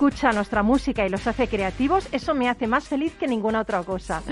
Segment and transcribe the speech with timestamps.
[0.00, 3.82] Escucha nuestra música y los hace creativos, eso me hace más feliz que ninguna otra
[3.82, 4.22] cosa.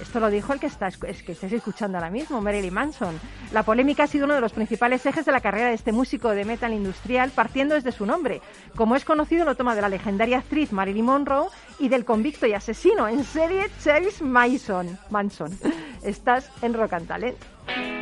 [0.00, 3.20] Esto lo dijo el que, está, es que estáis escuchando ahora mismo, Marilyn Manson.
[3.52, 6.30] La polémica ha sido uno de los principales ejes de la carrera de este músico
[6.30, 8.40] de metal industrial, partiendo desde su nombre.
[8.74, 11.48] Como es conocido, lo toma de la legendaria actriz Marilyn Monroe
[11.78, 14.98] y del convicto y asesino en serie Charles Manson.
[15.10, 15.50] Manson.
[16.02, 18.01] Estás en Rock and Talent.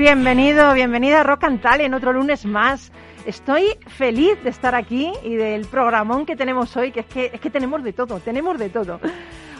[0.00, 2.90] Bienvenido, bienvenida a Rock and en otro lunes más.
[3.26, 7.38] Estoy feliz de estar aquí y del programón que tenemos hoy, que es que, es
[7.38, 8.98] que tenemos de todo, tenemos de todo.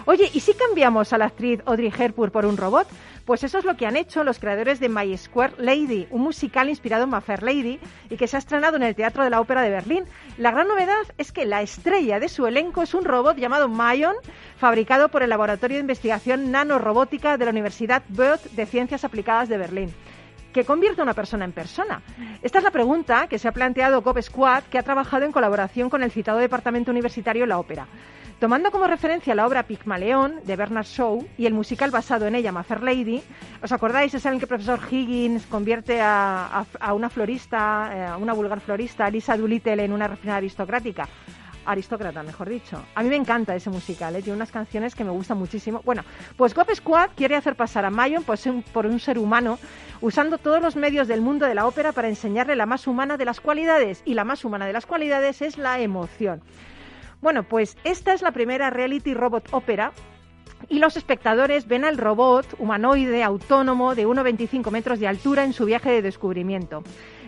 [0.06, 2.88] Oye, ¿y si cambiamos a la actriz Audrey Hepburn por un robot?
[3.26, 6.70] Pues eso es lo que han hecho los creadores de My Square Lady, un musical
[6.70, 9.60] inspirado en My Lady y que se ha estrenado en el Teatro de la Ópera
[9.60, 10.04] de Berlín.
[10.38, 14.16] La gran novedad es que la estrella de su elenco es un robot llamado Mayon,
[14.56, 19.58] fabricado por el Laboratorio de Investigación Nanorobótica de la Universidad Böth de Ciencias Aplicadas de
[19.58, 19.94] Berlín
[20.52, 22.02] que convierte a una persona en persona?
[22.42, 25.90] Esta es la pregunta que se ha planteado Cop Squad, que ha trabajado en colaboración
[25.90, 27.86] con el citado Departamento Universitario La Ópera.
[28.40, 32.62] Tomando como referencia la obra Pigmaleón de Bernard Shaw y el musical basado en ella,
[32.62, 33.22] Fair Lady,
[33.62, 34.14] ¿os acordáis?
[34.14, 38.60] Es en el que el profesor Higgins convierte a, una florista, eh, a una vulgar
[38.60, 41.06] florista, Lisa Doolittle, en una refinada aristocrática
[41.64, 42.82] aristócrata, mejor dicho.
[42.94, 44.22] A mí me encanta ese musical, ¿eh?
[44.22, 45.82] tiene unas canciones que me gustan muchísimo.
[45.84, 46.02] Bueno,
[46.36, 49.58] pues Cop Squad quiere hacer pasar a Mayon por un ser humano,
[50.00, 53.24] usando todos los medios del mundo de la ópera para enseñarle la más humana de
[53.24, 54.02] las cualidades.
[54.04, 56.42] Y la más humana de las cualidades es la emoción.
[57.20, 59.92] Bueno, pues esta es la primera reality robot ópera
[60.68, 65.64] y los espectadores ven al robot humanoide autónomo de 1,25 metros de altura en su
[65.64, 66.82] viaje de descubrimiento.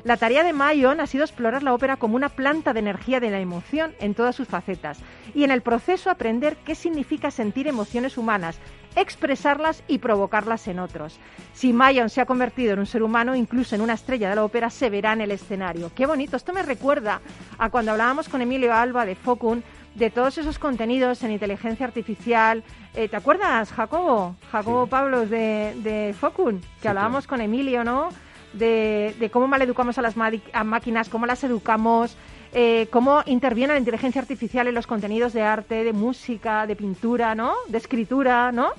[0.05, 3.31] La tarea de Mayon ha sido explorar la ópera como una planta de energía de
[3.31, 4.99] la emoción en todas sus facetas
[5.33, 8.59] y en el proceso aprender qué significa sentir emociones humanas,
[8.97, 11.21] expresarlas y provocarlas en otros.
[11.53, 14.45] Si Mayon se ha convertido en un ser humano, incluso en una estrella de la
[14.45, 15.93] ópera, se verá en el escenario.
[15.95, 16.37] Qué bonito.
[16.37, 17.21] Esto me recuerda
[17.57, 19.63] a cuando hablábamos con Emilio Alba de Focun
[19.95, 22.65] de todos esos contenidos en inteligencia artificial.
[22.95, 24.35] Eh, ¿Te acuerdas, Jacobo?
[24.51, 28.09] Jacobo Pablos de, de Focun, que hablábamos con Emilio, ¿no?
[28.53, 32.17] De, cómo maleducamos a las máquinas, cómo las educamos,
[32.53, 37.35] eh, cómo interviene la inteligencia artificial en los contenidos de arte, de música, de pintura,
[37.35, 37.55] ¿no?
[37.69, 38.73] De escritura, ¿no?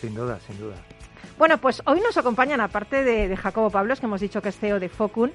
[0.00, 0.76] Sin duda, sin duda.
[1.36, 4.80] Bueno, pues hoy nos acompañan, aparte de, Jacobo Pablos, que hemos dicho que es CEO
[4.80, 5.32] de Focun,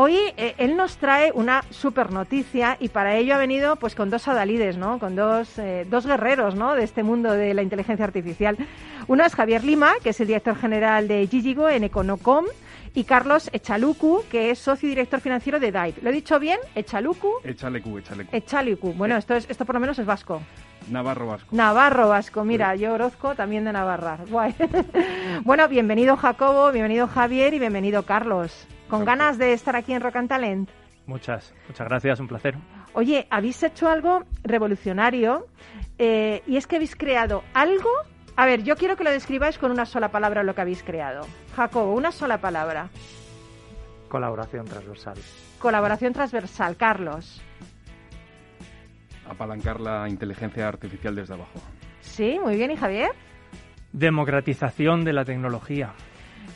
[0.00, 4.10] Hoy eh, él nos trae una super noticia y para ello ha venido pues con
[4.10, 5.00] dos adalides, ¿no?
[5.00, 6.74] Con dos, eh, dos guerreros, ¿no?
[6.76, 8.56] De este mundo de la inteligencia artificial.
[9.08, 12.44] Uno es Javier Lima, que es el director general de Gigigo en Econocom,
[12.98, 16.02] y Carlos Echalucu, que es socio y director financiero de DAIP.
[16.02, 16.58] ¿Lo he dicho bien?
[16.74, 17.30] Echalucu.
[17.44, 18.36] Echalecu, Echalecu.
[18.36, 18.92] Echalecu.
[18.94, 20.42] Bueno, esto, es, esto por lo menos es vasco.
[20.90, 21.54] Navarro Vasco.
[21.54, 24.18] Navarro Vasco, mira, yo Orozco también de Navarra.
[24.28, 24.52] Guay.
[25.44, 28.66] bueno, bienvenido Jacobo, bienvenido Javier y bienvenido Carlos.
[28.88, 30.68] ¿Con ganas de estar aquí en Rock and Talent?
[31.06, 32.56] Muchas, muchas gracias, un placer.
[32.94, 35.46] Oye, habéis hecho algo revolucionario
[35.98, 37.90] eh, y es que habéis creado algo
[38.38, 41.26] a ver, yo quiero que lo describáis con una sola palabra lo que habéis creado.
[41.56, 42.88] Jacobo, una sola palabra.
[44.08, 45.16] Colaboración transversal.
[45.58, 46.76] Colaboración transversal.
[46.76, 47.42] Carlos.
[49.28, 51.58] Apalancar la inteligencia artificial desde abajo.
[52.00, 52.70] Sí, muy bien.
[52.70, 53.10] ¿Y Javier?
[53.92, 55.94] Democratización de la tecnología.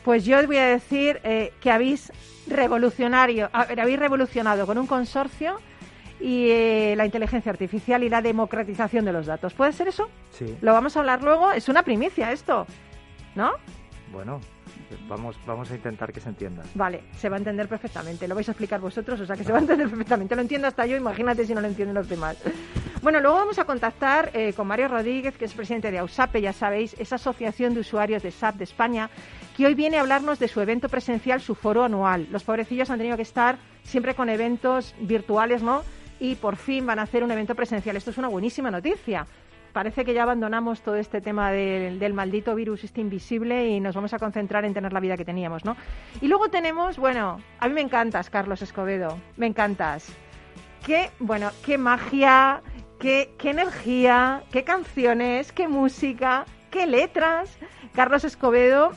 [0.05, 2.13] Pues yo os voy a decir eh, que habéis
[2.47, 5.59] revolucionario, habéis revolucionado con un consorcio
[6.21, 9.55] y eh, la inteligencia artificial y la democratización de los datos.
[9.55, 10.09] ¿Puede ser eso?
[10.31, 10.57] Sí.
[10.61, 11.53] Lo vamos a hablar luego.
[11.53, 12.67] Es una primicia esto,
[13.35, 13.53] ¿no?
[14.13, 14.41] Bueno,
[15.09, 16.63] vamos, vamos a intentar que se entienda.
[16.75, 18.29] Vale, se va a entender perfectamente.
[18.29, 20.37] Lo vais a explicar vosotros, o sea que se va a entender perfectamente.
[20.37, 22.37] Lo entiendo hasta yo, imagínate si no lo entienden los demás.
[23.03, 26.53] Bueno, luego vamos a contactar eh, con Mario Rodríguez, que es presidente de AUSAPE, ya
[26.53, 29.11] sabéis, esa asociación de usuarios de SAP de España,
[29.57, 32.29] que hoy viene a hablarnos de su evento presencial, su foro anual.
[32.31, 35.83] Los pobrecillos han tenido que estar siempre con eventos virtuales, ¿no?
[36.23, 37.97] Y por fin van a hacer un evento presencial.
[37.97, 39.27] Esto es una buenísima noticia
[39.73, 44.13] parece que ya abandonamos todo este tema del, maldito virus este invisible y nos vamos
[44.13, 45.77] a concentrar en tener la vida que teníamos, ¿no?
[46.21, 50.13] Y luego tenemos, bueno, a mí me encantas, Carlos Escobedo, me encantas.
[50.85, 52.61] Qué, bueno, qué magia,
[53.01, 57.57] qué, qué energía, qué canciones, qué música, qué letras.
[57.95, 58.93] Carlos Escobedo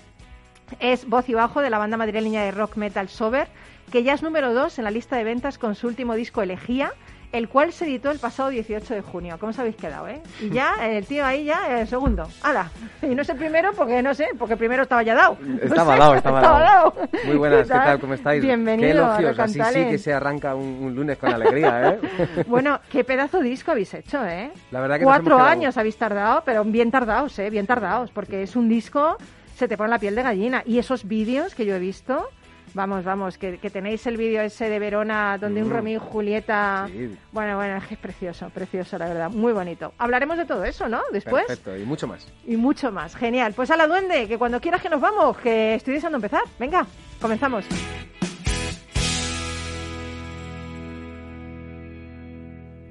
[0.80, 3.48] es voz y bajo de la banda madrileña de rock metal Sober,
[3.92, 6.92] que ya es número dos en la lista de ventas con su último disco Elegía
[7.31, 9.38] el cual se editó el pasado 18 de junio.
[9.39, 10.22] ¿Cómo os habéis quedado, eh?
[10.42, 12.27] Y ya, el tío ahí ya, el segundo.
[12.42, 12.72] ¡Hala!
[13.01, 15.38] Y no es el primero porque, no sé, porque primero estaba ya dado.
[15.62, 16.94] estaba dado, estaba, dado.
[17.25, 18.00] Muy buenas, ¿qué tal?
[18.00, 18.42] ¿Cómo estáis?
[18.42, 22.00] Bienvenido Qué elogios, así sí que se arranca un, lunes con alegría, ¿eh?
[22.48, 24.51] bueno, qué pedazo de disco habéis hecho, ¿eh?
[24.71, 27.50] La verdad que Cuatro años habéis tardado, pero bien tardados, ¿eh?
[27.50, 29.18] Bien tardados, porque es un disco,
[29.56, 30.63] se te pone la piel de gallina.
[30.66, 32.30] Y esos vídeos que yo he visto
[32.75, 35.69] Vamos, vamos, que, tenéis el vídeo ese de Verona donde un.
[35.69, 36.89] Romeo y Julieta.
[37.31, 39.94] Bueno, bueno, es precioso, precioso, la verdad, muy bonito.
[39.98, 41.01] Hablaremos de todo eso, ¿no?
[41.10, 41.45] Después.
[41.45, 42.27] Perfecto, y mucho más.
[42.45, 43.54] Y mucho más, genial.
[43.54, 46.44] Pues a la duende, que cuando quieras que nos vamos, que estoy deseando empezar.
[46.60, 46.86] Venga,
[47.22, 47.63] comenzamos.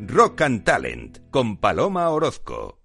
[0.01, 2.84] Rock and Talent con Paloma Orozco.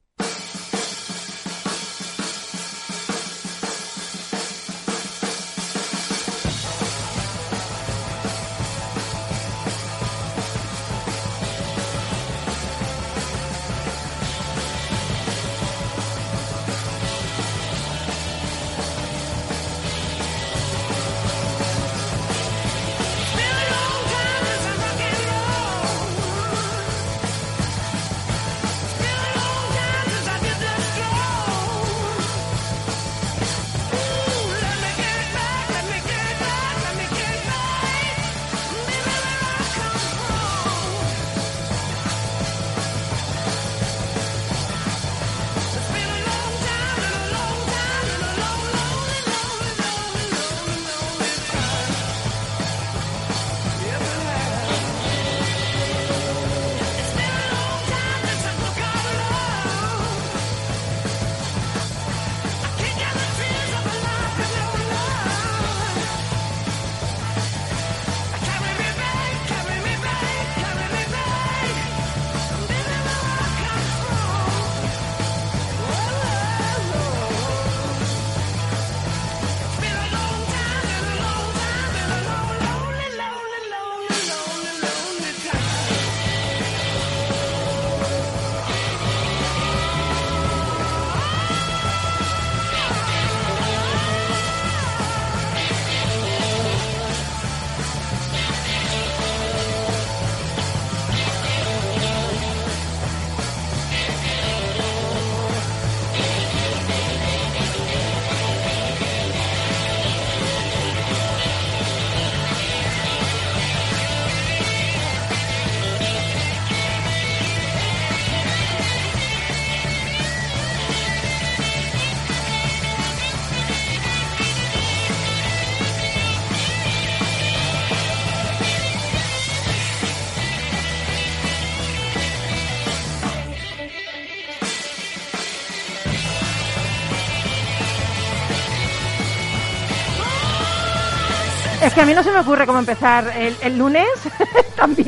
[141.90, 144.08] Es que a mí no se me ocurre cómo empezar el, lunes
[144.76, 145.08] también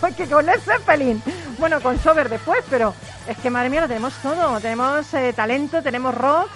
[0.00, 1.22] con, que con Led Zeppelin.
[1.58, 2.94] Bueno, con Sober después, pero
[3.28, 4.58] es que madre mía lo tenemos todo.
[4.58, 6.48] Tenemos eh, talento, tenemos rock.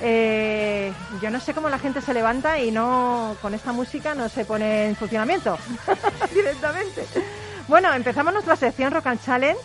[0.00, 4.30] Eh, yo no sé cómo la gente se levanta y no con esta música no
[4.30, 5.58] se pone en funcionamiento
[6.34, 7.04] directamente.
[7.68, 9.60] Bueno, empezamos nuestra sección Rock and Challenge.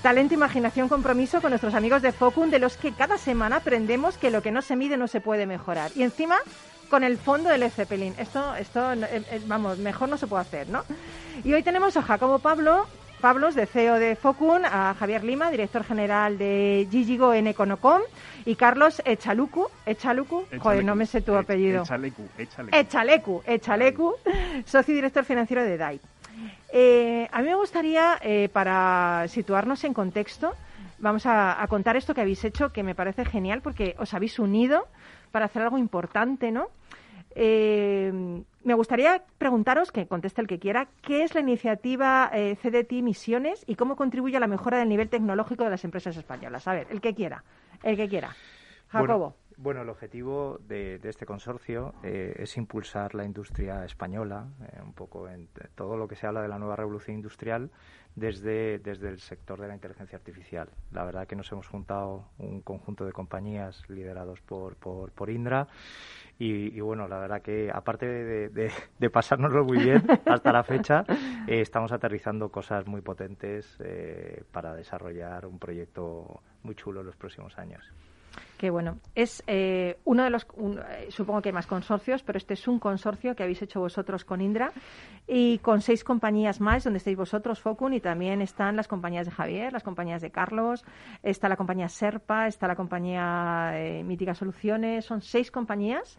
[0.00, 4.30] Talento, imaginación, compromiso con nuestros amigos de Focun, de los que cada semana aprendemos que
[4.30, 5.90] lo que no se mide no se puede mejorar.
[5.96, 6.36] Y encima
[6.88, 8.14] con el fondo del Zeppelin.
[8.18, 10.84] Esto, esto, eh, eh, vamos, mejor no se puede hacer, ¿no?
[11.44, 12.86] Y hoy tenemos a Jacobo Pablo,
[13.20, 18.02] Pablos, de CEO de Focun, a Javier Lima, director general de Gigigo en Econocom,
[18.44, 21.82] y Carlos Echalucu, Echalucu, joder, no me sé tu apellido.
[21.82, 22.28] Echalecu,
[22.72, 23.42] Echalecu.
[23.46, 24.14] Echalecu,
[24.64, 26.00] socio y director financiero de DAI.
[26.72, 28.20] Eh, a mí me gustaría,
[28.52, 30.54] para situarnos en contexto,
[30.98, 34.38] vamos a, a, contar esto que habéis hecho, que me parece genial porque os habéis
[34.38, 34.86] unido
[35.36, 36.68] para hacer algo importante, ¿no?
[37.34, 38.10] Eh,
[38.64, 43.62] me gustaría preguntaros, que conteste el que quiera, ¿qué es la iniciativa eh, CDT Misiones
[43.66, 46.66] y cómo contribuye a la mejora del nivel tecnológico de las empresas españolas?
[46.66, 47.44] A ver, el que quiera,
[47.82, 48.34] el que quiera.
[48.88, 49.18] Jacobo.
[49.18, 55.28] Bueno, el objetivo de, este consorcio eh, es impulsar la industria española, eh, un poco
[55.28, 57.70] en todo lo que se habla de la nueva revolución industrial
[58.14, 60.68] desde, desde el sector de la inteligencia artificial.
[60.92, 65.68] La verdad que nos hemos juntado un conjunto de compañías liderados por, por, por Indra
[66.38, 71.04] y, bueno, la verdad que aparte de, de, pasárnoslo muy bien hasta la fecha,
[71.46, 73.78] eh, estamos aterrizando cosas muy potentes
[74.52, 77.90] para desarrollar un proyecto muy chulo en los próximos años.
[78.58, 82.54] Que bueno, es eh, uno de los, eh, supongo que hay más consorcios, pero este
[82.54, 84.72] es un consorcio que habéis hecho vosotros con Indra
[85.26, 89.32] y con seis compañías más, donde estáis vosotros, Focun, y también están las compañías de
[89.32, 90.84] Javier, las compañías de Carlos,
[91.22, 96.18] está la compañía Serpa, está la compañía eh, Mítica Soluciones, son seis compañías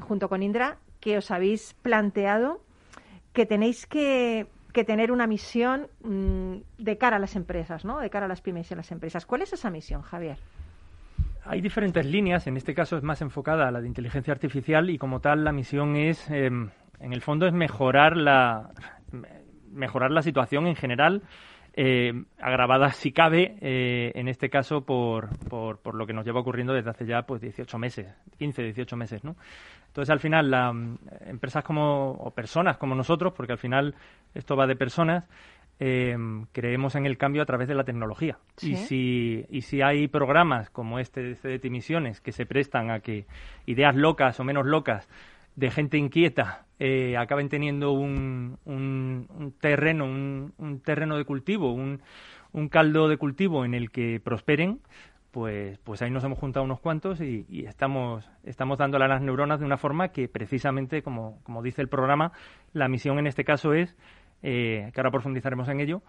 [0.00, 2.60] junto con Indra que os habéis planteado
[3.32, 7.98] que tenéis que que tener una misión mm, de cara a las empresas, ¿no?
[7.98, 9.26] De cara a las pymes y a las empresas.
[9.26, 10.38] ¿Cuál es esa misión, Javier?
[11.50, 14.98] Hay diferentes líneas, en este caso es más enfocada a la de inteligencia artificial y
[14.98, 18.70] como tal la misión es, em, en el fondo es mejorar la,
[19.72, 21.22] mejorar la situación en general,
[21.74, 26.38] eh, agravada si cabe, eh, en este caso por, por, por, lo que nos lleva
[26.38, 29.34] ocurriendo desde hace ya pues 18 meses, 15, 18 meses, ¿no?
[29.88, 30.72] Entonces, al final, la,
[31.26, 33.96] empresas como, o personas como nosotros, porque al final
[34.34, 35.28] esto va de personas,
[35.82, 36.14] eh,
[36.52, 38.38] creemos en el cambio a través de la tecnología.
[38.60, 43.00] Y, si, y si hay programas como este de CDT Misiones que se prestan a
[43.00, 43.26] que
[43.64, 45.08] ideas locas o menos locas
[45.56, 52.00] de gente inquieta eh, acaben teniendo un, un, terreno, un, terreno de cultivo, un,
[52.52, 54.80] un caldo de cultivo en el que prosperen,
[55.30, 59.22] pues, pues ahí nos hemos juntado unos cuantos y, y, estamos, estamos dándole a las
[59.22, 62.32] neuronas de una forma que precisamente, como, como dice el programa,
[62.72, 63.96] la misión en este caso es
[64.42, 66.02] eh, que ahora profundizaremos en ello,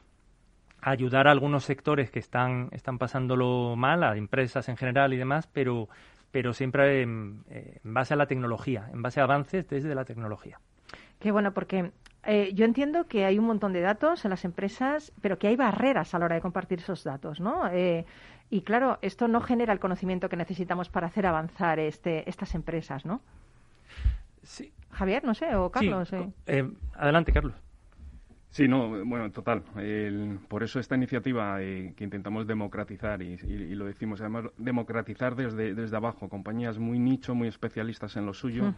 [0.82, 5.48] ayudar a algunos sectores que están, están pasándolo mal, a empresas en general y demás,
[5.48, 5.90] pero,
[6.32, 10.60] pero siempre en, eh, base a la tecnología, en base a avances desde la tecnología.
[11.20, 11.92] Qué bueno, porque
[12.24, 15.56] eh, yo entiendo que hay un montón de datos en las empresas, pero que hay
[15.56, 17.70] barreras a la hora de compartir esos datos, ¿no?
[18.54, 23.06] y claro, esto no genera el conocimiento que necesitamos para hacer avanzar este, estas empresas,
[23.06, 23.22] ¿no?
[24.44, 24.74] Sí.
[24.90, 26.12] Javier, no sé, o Carlos.
[26.98, 27.56] adelante, Carlos.
[28.52, 29.64] Sí, no, bueno, total.
[30.50, 33.38] por eso esta iniciativa eh, que intentamos democratizar, y,
[33.76, 38.74] lo decimos, además, democratizar desde, desde abajo, compañías muy nicho, muy especialistas en lo suyo,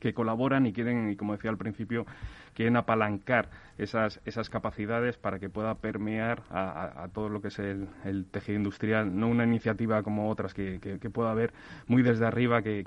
[0.00, 2.04] que colaboran y quieren, y como decía al principio,
[2.52, 3.48] quieren apalancar
[3.78, 7.88] esas, esas capacidades para que pueda permear a, todo lo que es el,
[8.30, 11.52] tejido industrial, no una iniciativa como otras que, que, pueda haber
[11.86, 12.84] muy desde arriba que,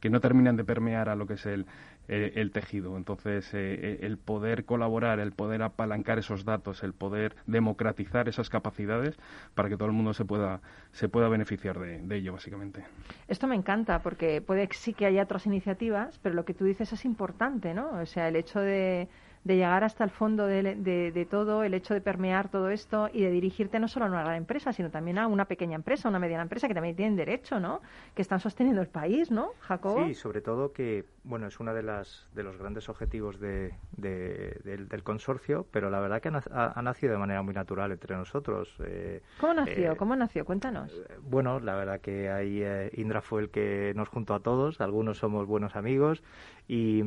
[0.00, 1.66] que, no terminan de permear a lo que es el,
[2.08, 2.96] el, tejido.
[2.96, 8.50] Entonces, eh, eh, el poder colaborar, el poder apalancar esos datos, el poder democratizar esas
[8.50, 9.16] capacidades
[9.54, 10.60] para que todo el mundo se pueda,
[10.92, 12.84] se pueda beneficiar de, de ello, básicamente.
[13.28, 16.64] Esto me encanta porque puede que sí que haya otras iniciativas, pero lo que tú
[16.64, 17.90] dices es importante, ¿no?
[18.00, 19.08] O sea, el hecho de
[19.44, 23.22] de, llegar hasta el fondo de, de, todo, el hecho de permear todo esto y
[23.22, 26.18] de dirigirte no solo a una gran empresa, sino también a una pequeña empresa, una
[26.18, 27.80] mediana empresa que también tienen derecho, ¿no?
[28.14, 30.06] Que están sosteniendo el país, ¿no, Jacobo?
[30.06, 35.02] Sí, sobre todo que, bueno, es uno de, las, de los grandes objetivos de, del,
[35.02, 38.74] consorcio, pero la verdad que ha, nacido de manera muy natural entre nosotros.
[38.84, 39.92] Eh, ¿Cómo nació?
[39.92, 40.44] Eh, ¿Cómo nació?
[40.44, 40.92] Cuéntanos.
[40.92, 45.18] Eh, bueno, la verdad que ahí Indra fue el que nos juntó a todos, algunos
[45.18, 46.22] somos buenos amigos
[46.68, 47.02] y,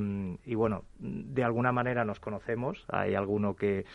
[0.46, 3.86] y bueno, de alguna manera nos conocemos, hay alguno que,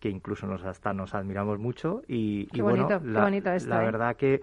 [0.00, 3.84] que incluso nos hasta nos admiramos mucho y, bueno, la, la ¿eh?
[3.84, 4.40] verdad que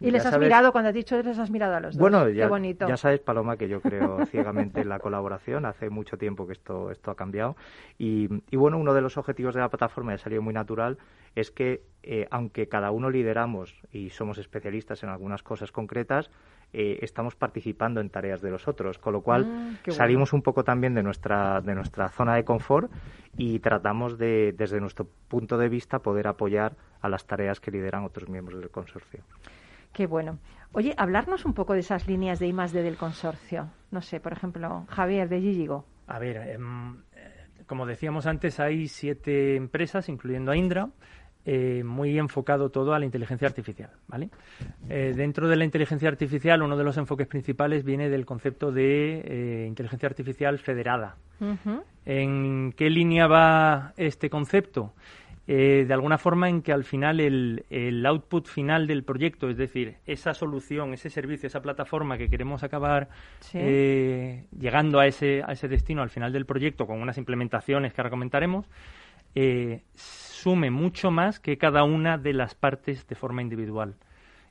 [0.00, 2.00] y les has mirado, cuando has dicho les has mirado a los dos.
[2.00, 2.88] Bueno, ya, bonito.
[2.88, 5.64] ya sabes, Paloma, que yo creo ciegamente en la colaboración.
[5.66, 7.56] Hace mucho tiempo que esto, esto ha cambiado.
[7.96, 10.98] Y, y bueno, uno de los objetivos de la plataforma, ha salido muy natural,
[11.36, 16.30] es que eh, aunque cada uno lideramos y somos especialistas en algunas cosas concretas,
[16.74, 20.64] eh, estamos participando en tareas de los otros, con lo cual ah, salimos un poco
[20.64, 22.90] también de nuestra, de nuestra zona de confort
[23.36, 28.04] y tratamos de, desde nuestro punto de vista, poder apoyar a las tareas que lideran
[28.04, 29.22] otros miembros del consorcio.
[29.92, 30.38] Qué bueno.
[30.72, 33.70] Oye, hablarnos un poco de esas líneas de I D del consorcio.
[33.92, 35.84] No sé, por ejemplo, Javier de Gigigo.
[36.08, 40.88] A ver, em, eh, como decíamos antes, hay siete empresas, incluyendo a Indra,
[41.44, 43.90] eh, muy enfocado todo a la inteligencia artificial.
[44.08, 44.30] ¿vale?
[44.88, 49.66] Eh, dentro de la inteligencia artificial, uno de los enfoques principales viene del concepto de
[49.68, 51.16] inteligencia artificial federada.
[52.06, 54.92] ¿En qué línea va este concepto?
[55.46, 59.56] eh, de alguna forma en que al final el, el, output final del proyecto, es
[59.56, 63.08] decir, esa solución, ese servicio, esa plataforma que queremos acabar
[63.52, 68.00] eh, llegando a ese, a ese destino al final del proyecto con unas implementaciones que
[68.00, 68.66] ahora comentaremos,
[70.44, 73.94] eh, sume mucho más que cada una de las partes de forma individual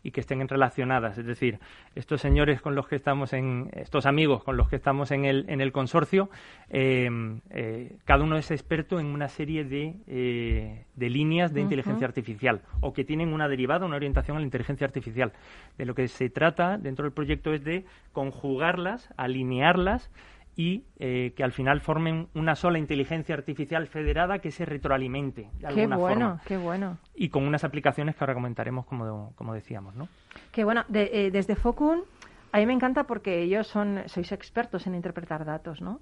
[0.05, 1.17] y que estén relacionadas.
[1.17, 1.59] Es decir,
[1.95, 5.45] estos señores con los que estamos en, estos amigos con los que estamos en el,
[5.47, 6.29] en el consorcio,
[6.69, 12.05] em, eh, cada uno es experto en una serie de, eh, de líneas de inteligencia
[12.05, 15.31] artificial o que tienen una derivada, una orientación a la inteligencia artificial.
[15.77, 20.11] De lo que se trata dentro del proyecto es de conjugarlas, alinearlas
[20.55, 25.67] y eh, que al final formen una sola inteligencia artificial federada que se retroalimente de
[25.67, 26.41] alguna qué bueno, forma.
[26.45, 26.97] Qué bueno.
[27.15, 30.07] Y con unas aplicaciones que ahora comentaremos, como, como decíamos, ¿no?
[30.51, 30.85] Qué bueno.
[30.93, 32.03] Eh, desde Focun,
[32.51, 35.99] a mí me encanta porque ellos son, sois expertos en interpretar datos, ¿no?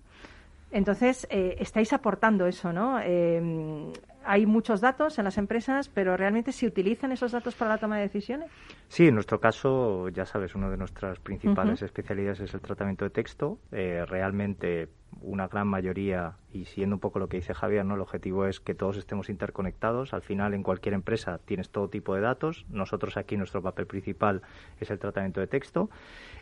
[0.72, 3.00] Entonces, eh, estáis aportando eso, ¿no?
[3.03, 3.91] Eh,
[4.31, 7.97] hay muchos datos en las empresas, pero ¿realmente se utilizan esos datos para la toma
[7.97, 8.50] de decisiones?
[8.88, 13.09] Sí, en nuestro caso, ya sabes, una de nuestras principales especialidades es el tratamiento de
[13.09, 13.59] texto.
[13.73, 14.88] Eh, realmente
[15.19, 17.95] una gran mayoría, y siendo un poco lo que dice Javier, ¿no?
[17.95, 20.13] el objetivo es que todos estemos interconectados.
[20.13, 22.65] Al final, en cualquier empresa tienes todo tipo de datos.
[22.69, 24.43] Nosotros aquí nuestro papel principal
[24.79, 25.89] es el tratamiento de texto.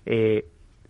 [0.06, 0.48] Eh,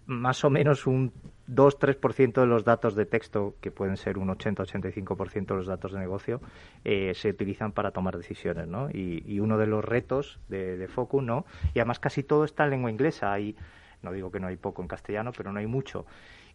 [0.10, 1.14] más o menos un
[1.48, 6.00] 2-3% de los datos de texto, que pueden ser un 80-85% de los datos de
[6.00, 6.42] negocio,
[6.84, 8.90] eh, se utilizan para tomar decisiones, ¿no?
[8.90, 11.46] Y, uno de los retos de, de Focus, ¿no?
[11.76, 13.32] Y además casi todo está en lengua inglesa.
[13.32, 13.56] Hay,
[14.02, 16.06] no digo que no hay poco en castellano, pero no hay mucho.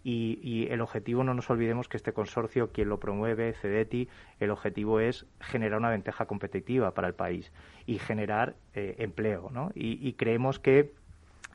[0.03, 4.09] Y, el objetivo, no nos olvidemos que este consorcio, quien lo promueve, CEDETI,
[4.39, 7.53] el objetivo es generar una ventaja competitiva para el país
[7.87, 9.71] y generar eh, empleo, ¿no?
[9.75, 10.93] y creemos que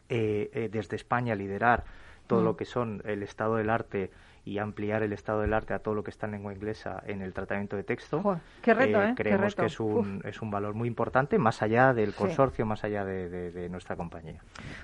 [0.09, 1.83] eh, eh, desde España liderar
[2.27, 2.57] todo lo mm.
[2.57, 4.11] que son el estado del arte
[4.45, 7.21] y ampliar el estado del arte a todo lo que está en lengua inglesa en
[7.21, 8.39] el tratamiento de texto.
[8.61, 12.13] qué reto, eh, creemos que es un, es un valor muy importante, más allá del
[12.13, 14.41] consorcio, más allá de, nuestra compañía.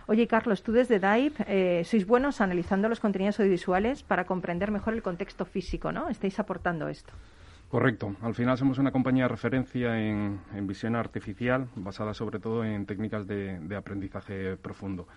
[0.08, 1.36] Oye, Carlos, tú desde DAIP
[1.84, 6.10] sois buenos analizando los contenidos audiovisuales para comprender mejor el contexto físico, ¿no?
[6.10, 7.14] Estáis aportando esto.
[7.70, 8.16] Correcto.
[8.22, 13.28] Al final somos una compañía de referencia en, visión artificial, basada sobre todo en técnicas
[13.28, 15.08] de, aprendizaje profundo,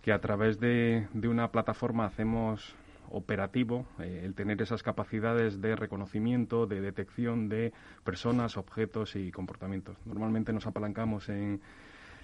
[0.00, 2.74] que a través de, una plataforma hacemos
[3.10, 7.74] operativo eh, el tener esas capacidades de reconocimiento, de detección de
[8.04, 9.96] personas, objetos y comportamientos.
[10.06, 11.60] Normalmente nos apalancamos en,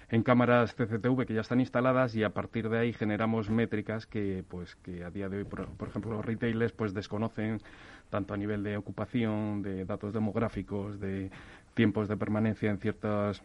[0.09, 4.43] en cámaras CCTV que ya están instaladas y a partir de ahí generamos métricas que
[4.47, 7.61] pues que a día de hoy por, por ejemplo los retailers pues desconocen
[8.09, 11.29] tanto a nivel de ocupación, de datos demográficos, de
[11.73, 13.41] tiempos de permanencia en ciertas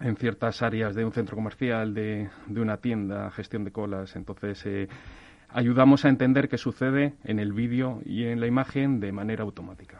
[0.00, 4.14] en ciertas áreas de un centro comercial, de, de una tienda, gestión de colas.
[4.16, 4.88] Entonces, eh,
[5.48, 9.98] ayudamos a entender qué sucede en el vídeo y en la imagen de manera automática.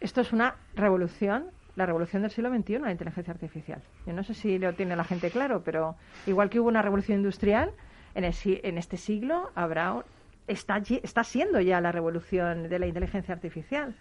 [0.00, 1.44] Esto es una revolución,
[1.76, 3.82] la revolución del siglo XXI, la inteligencia artificial.
[4.06, 7.18] Yo no sé si lo tiene la gente claro, pero igual que hubo una revolución
[7.18, 7.72] industrial,
[8.14, 10.02] en, en este siglo habrá
[10.46, 13.94] está, está siendo ya la revolución de la inteligencia artificial.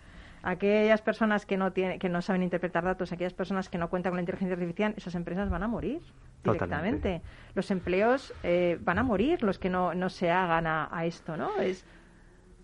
[0.43, 4.11] Aquellas personas que no, tienen, que no saben interpretar datos, aquellas personas que no cuentan
[4.11, 6.01] con la inteligencia artificial, esas empresas van a morir
[6.43, 7.21] directamente.
[7.55, 11.35] Los empleos eh, van a morir los que no, no se hagan a, a esto,
[11.35, 11.57] ¿no?
[11.57, 11.83] Es,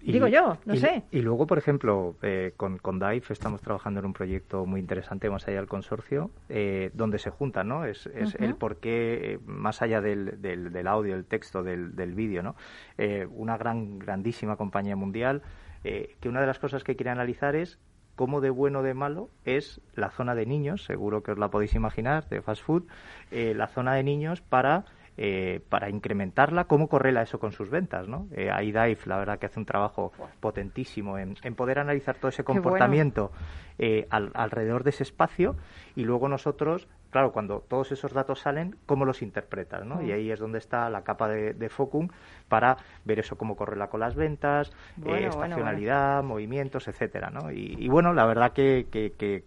[0.02, 1.04] Digo yo, no sé.
[1.12, 5.30] Y luego, por ejemplo, eh, con, con DAIF estamos trabajando en un proyecto muy interesante
[5.30, 7.86] más allá del consorcio, eh, donde se juntan, ¿no?
[7.86, 12.14] Es, es el por qué, más allá del, del, del audio, el texto, del, del
[12.14, 12.56] vídeo, ¿no?
[12.98, 15.42] Eh, una gran, grandísima compañía mundial,
[15.84, 17.80] que una de las cosas que quiere analizar es
[18.16, 21.50] cómo de bueno o de malo es la zona de niños, seguro que os la
[21.50, 22.84] podéis imaginar, de fast food,
[23.32, 24.86] la zona de niños para
[25.18, 28.28] eh, para incrementarla, cómo correla eso con sus ventas, ¿no?
[28.32, 32.44] Eh, ahí Dive, la verdad que hace un trabajo potentísimo en, poder analizar todo ese
[32.46, 33.32] comportamiento
[33.78, 35.58] eh, alrededor de ese espacio
[35.96, 40.02] y luego nosotros, claro, cuando todos esos datos salen, cómo los interpretas, ¿no?
[40.02, 40.14] Y mm.
[40.14, 42.08] ahí es donde está la capa de, de Focum
[42.48, 44.72] para ver eso cómo correla con las ventas,
[45.06, 47.52] estacionalidad, movimientos, etcétera, ¿no?
[47.52, 49.44] Y, bueno, la verdad que, que que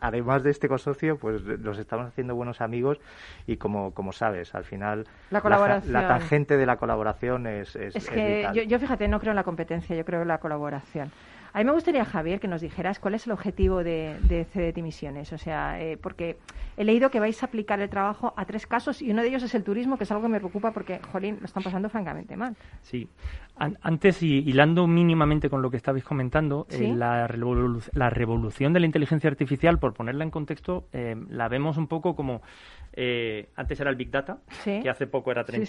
[0.00, 2.98] además de este consorcio, pues los estamos haciendo buenos amigos
[3.46, 5.92] y como, como sabes, al final la, colaboración.
[5.92, 9.36] la, tangente de la colaboración es, es, es que Yo, yo, fíjate, no creo en
[9.36, 11.10] la competencia, yo creo en la colaboración.
[11.52, 14.82] A mí me gustaría, Javier, que nos dijeras cuál es el objetivo de, de CDT
[14.82, 15.32] Misiones.
[15.32, 16.36] O sea, eh, porque
[16.76, 19.42] he leído que vais a aplicar el trabajo a tres casos y uno de ellos
[19.42, 22.36] es el turismo, que es algo que me preocupa porque, jolín, lo están pasando francamente
[22.36, 22.56] mal.
[22.82, 23.08] Sí.
[23.56, 27.28] antes, y hilando mínimamente con lo que estabais comentando, eh, la,
[27.92, 32.14] la, revolución de la inteligencia artificial, por ponerla en contexto, eh, la vemos un poco
[32.14, 32.42] como
[32.98, 35.68] eh, antes era el Big Data, que hace poco era Trend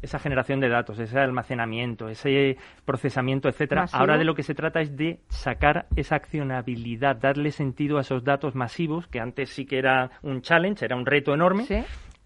[0.00, 2.56] esa generación de datos, ese almacenamiento, ese
[2.86, 3.84] procesamiento, etcétera.
[3.92, 8.24] Ahora de lo que se trata es de sacar esa accionabilidad, darle sentido a esos
[8.24, 11.66] datos masivos, que antes sí que era un challenge, era un reto enorme.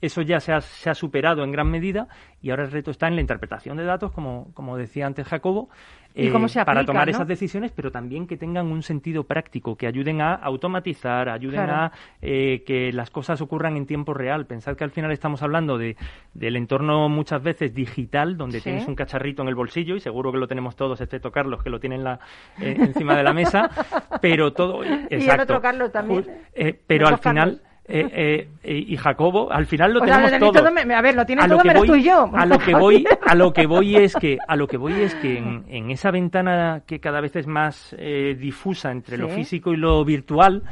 [0.01, 2.09] Eso ya se ha, se ha, superado en gran medida
[2.41, 5.69] y ahora el reto está en la interpretación de datos, como, como decía antes Jacobo,
[6.15, 9.77] ¿Y cómo se eh, para tomar esas decisiones, pero también que tengan un sentido práctico,
[9.77, 14.47] que ayuden a automatizar, ayuden a eh, que las cosas ocurran en tiempo real.
[14.47, 15.97] Pensad que al final estamos hablando de,
[16.35, 20.39] del entorno muchas veces digital, donde tienes un cacharrito en el bolsillo, y seguro que
[20.39, 22.21] lo tenemos todos, excepto Carlos, que lo tiene la,
[22.61, 23.71] eh, encima de la mesa,
[24.21, 24.85] pero todo...
[24.85, 26.27] Exacto, y el otro Carlos también.
[26.87, 27.63] pero al final...
[27.85, 30.69] Eh, eh, y Jacobo, al final lo tenemos todo.
[30.69, 32.31] a ver, lo tienes todo menos tú y yo.
[32.33, 35.15] A lo que voy, a lo que voy es que, a lo que voy es
[35.17, 39.77] que en, esa ventana que cada vez es más eh, difusa entre lo físico y
[39.77, 40.63] lo virtual,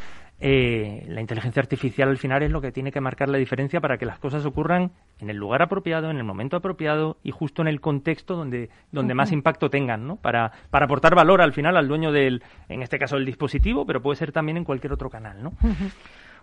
[0.41, 4.07] la inteligencia artificial al final es lo que tiene que marcar la diferencia para que
[4.07, 7.81] las cosas ocurran en el lugar apropiado, en el momento apropiado y justo en el
[7.81, 10.17] contexto donde, donde más impacto tengan, ¿no?
[10.17, 14.01] Para, para aportar valor al final al dueño del, en este caso, el dispositivo, pero
[14.01, 15.53] puede ser también en cualquier otro canal, ¿no?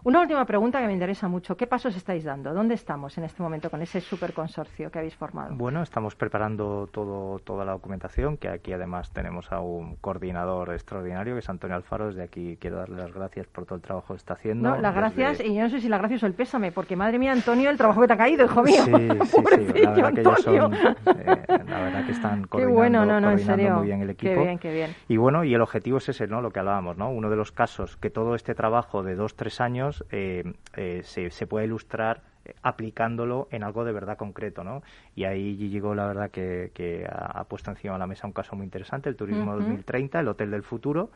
[0.08, 1.58] Una última pregunta que me interesa mucho.
[1.58, 2.54] ¿Qué pasos estáis dando?
[2.54, 5.54] ¿Dónde estamos en este momento con ese superconsorcio que habéis formado?
[5.54, 11.34] Bueno, estamos preparando todo, toda la documentación, que aquí además tenemos a un coordinador extraordinario,
[11.34, 12.08] que es Antonio Alfaro.
[12.08, 14.70] Desde aquí quiero darle las gracias por todo el trabajo que está haciendo.
[14.70, 17.20] No, las gracias, y yo no sé si las gracias o el pésame, porque madre
[17.20, 18.86] mía, Antonio, el trabajo que te ha caído, hijo mío.
[18.86, 18.91] Sí,
[19.26, 19.82] sí, sí.
[19.82, 24.34] La verdad que ellos son, eh, la verdad que están coordinando, muy bien el equipo.
[24.34, 24.96] Qué bien, qué bien.
[25.10, 26.39] Y bueno, y el objetivo es ese, ¿no?
[26.39, 27.10] Lo que hablábamos, ¿no?
[27.10, 30.44] Uno de los casos que todo este trabajo de dos, tres años eh,
[30.76, 32.24] eh, se, se, puede ilustrar
[32.62, 34.82] aplicándolo en algo de verdad concreto, ¿no?
[35.17, 38.65] Y ahí llegó la verdad que, ha, puesto encima de la mesa un caso muy
[38.65, 41.10] interesante, el Turismo 2030, el Hotel del Futuro,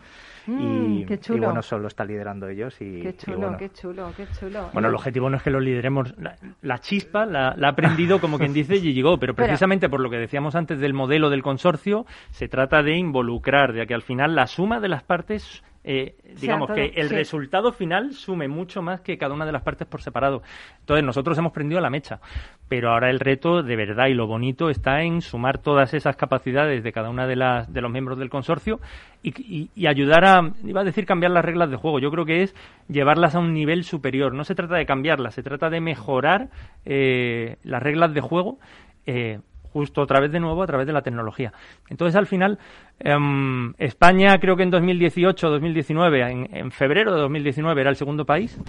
[0.47, 2.99] mm, y, qué bueno, solo está liderando ellos y...
[2.99, 3.57] Qué chulo, bueno.
[3.59, 4.71] qué chulo, qué chulo.
[4.73, 6.15] Bueno, el objetivo no es que lo lideremos,
[6.63, 10.17] la, chispa la, ha aprendido, como quien dice, y llegó, pero precisamente por lo que
[10.17, 14.47] decíamos antes del modelo del consorcio, se trata de involucrar, de que al final la
[14.47, 19.33] suma de las partes eh, digamos que el resultado final sume mucho más que cada
[19.33, 20.43] una de las partes por separado.
[20.79, 22.19] Entonces nosotros hemos prendido la mecha,
[22.67, 26.83] pero ahora el reto de verdad y lo bonito está en sumar todas esas capacidades
[26.83, 28.79] de cada una de, las, de los miembros del consorcio
[29.23, 32.55] y, ayudar a, iba a decir cambiar las reglas de juego, yo creo que es
[32.87, 34.33] llevarlas a un nivel superior.
[34.33, 36.49] No se trata de cambiarlas, se trata de mejorar
[36.85, 38.57] eh, las reglas de juego.
[39.05, 39.39] Eh,
[39.73, 41.53] justo otra vez de nuevo a través de la tecnología.
[41.89, 42.59] Entonces, al final,
[42.99, 48.25] em, España creo que en 2018, 2019, en, en febrero de 2019 era el segundo
[48.25, 48.59] país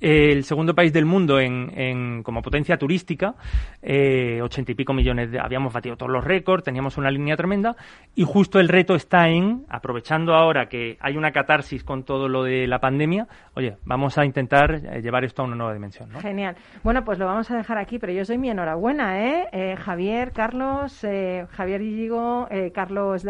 [0.00, 3.34] el segundo país del mundo en, como potencia turística,
[3.82, 7.76] eh, ochenta y pico millones, de, habíamos batido todos los récords, teníamos una línea tremenda
[8.14, 12.44] y justo el reto está en, aprovechando ahora que hay una catarsis con todo lo
[12.44, 16.10] de la pandemia, oye, vamos a intentar eh, llevar esto a una nueva dimensión.
[16.20, 16.56] Genial.
[16.82, 19.48] Bueno, pues lo vamos a dejar aquí, pero yo soy mi enhorabuena, ¿eh?
[19.52, 21.06] eh Javier, Carlos,
[21.50, 23.24] Javier Illigo, Carlos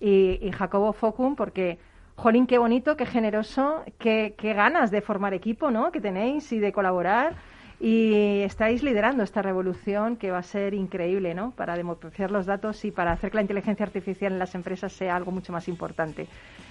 [0.00, 1.78] y, y Jacobo Focum, porque
[2.16, 5.90] Jolín, qué bonito, qué generoso, qué, qué ganas de formar equipo, ¿no?
[5.90, 7.34] Que tenéis y de colaborar
[7.80, 11.50] y estáis liderando esta revolución que va a ser increíble, ¿no?
[11.50, 15.16] Para democratizar los datos y para hacer que la inteligencia artificial en las empresas sea
[15.16, 16.26] algo mucho más importante.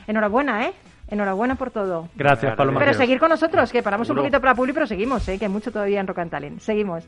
[0.08, 0.74] Enhorabuena, ¿eh?
[1.10, 2.10] Enhorabuena por todo.
[2.16, 2.80] Gracias, Paloma.
[2.80, 5.38] Pero seguir con nosotros, que paramos un poquito para Publi, pero seguimos, ¿eh?
[5.38, 6.60] Que hay mucho todavía en Rock and Talent.
[6.60, 7.08] Seguimos.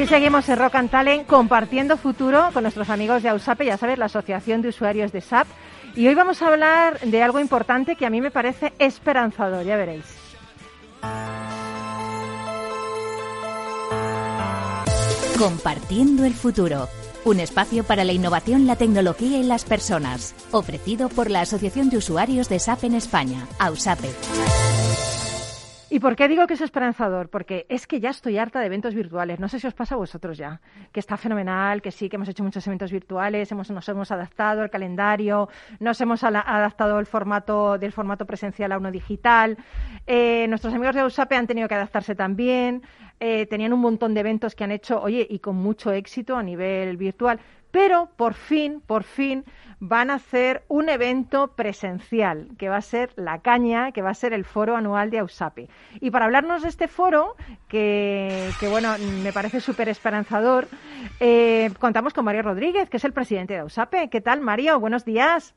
[0.00, 3.98] Aquí seguimos en Rock and Talent compartiendo futuro con nuestros amigos de AUSAPE, ya sabes,
[3.98, 5.46] la Asociación de Usuarios de SAP.
[5.94, 9.76] Y hoy vamos a hablar de algo importante que a mí me parece esperanzador, ya
[9.76, 10.04] veréis.
[15.38, 16.88] Compartiendo el futuro.
[17.26, 20.34] Un espacio para la innovación, la tecnología y las personas.
[20.50, 24.08] Ofrecido por la Asociación de Usuarios de SAP en España, AUSAPE.
[25.92, 27.30] ¿Y por qué digo que es esperanzador?
[27.30, 29.40] Porque es que ya estoy harta de eventos virtuales.
[29.40, 30.60] No sé si os pasa a vosotros ya,
[30.92, 34.62] que está fenomenal, que sí, que hemos hecho muchos eventos virtuales, hemos, nos hemos adaptado
[34.62, 35.48] el calendario,
[35.80, 39.58] nos hemos adaptado el formato del formato presencial a uno digital.
[40.06, 42.82] Eh, nuestros amigos de USAPE han tenido que adaptarse también.
[43.18, 46.42] Eh, tenían un montón de eventos que han hecho, oye, y con mucho éxito a
[46.44, 47.40] nivel virtual.
[47.70, 49.44] Pero por fin, por fin,
[49.80, 54.14] van a hacer un evento presencial, que va a ser La Caña, que va a
[54.14, 55.68] ser el foro anual de AUSAPE.
[56.00, 57.34] Y para hablarnos de este foro,
[57.68, 60.68] que, bueno, me parece súper esperanzador,
[61.18, 64.10] eh, contamos con Mario Rodríguez, que es el presidente de AUSAPE.
[64.10, 64.78] ¿Qué tal, Mario?
[64.78, 65.54] Buenos días.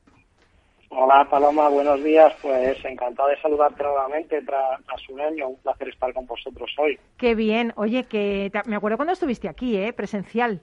[0.96, 2.32] Hola Paloma, buenos días.
[2.40, 5.48] Pues encantado de saludarte nuevamente tras, su año.
[5.48, 6.98] Un placer estar con vosotros hoy.
[7.18, 7.72] Qué bien.
[7.76, 9.92] Oye, que me acuerdo cuando estuviste aquí, ¿eh?
[9.92, 10.60] Presencial.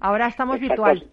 [0.00, 1.02] Ahora estamos virtual.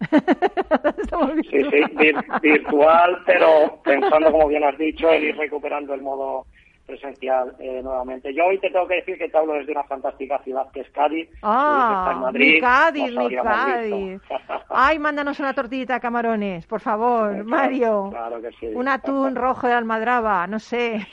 [1.50, 6.46] Sí, sí, virtual, pero pensando, como bien has dicho, en ir recuperando el modo
[6.86, 8.34] presencial eh, nuevamente.
[8.34, 10.90] Yo hoy te tengo que decir que te hablo desde una fantástica ciudad que es
[10.90, 11.28] Cádiz.
[11.42, 14.20] Ah, Madrid, mi Cádiz, mi Cádiz.
[14.68, 18.08] Ay, mándanos una tortillita de camarones, por favor, Mario.
[18.10, 18.66] Claro que sí.
[18.74, 21.06] Un atún rojo de almadraba, no sé.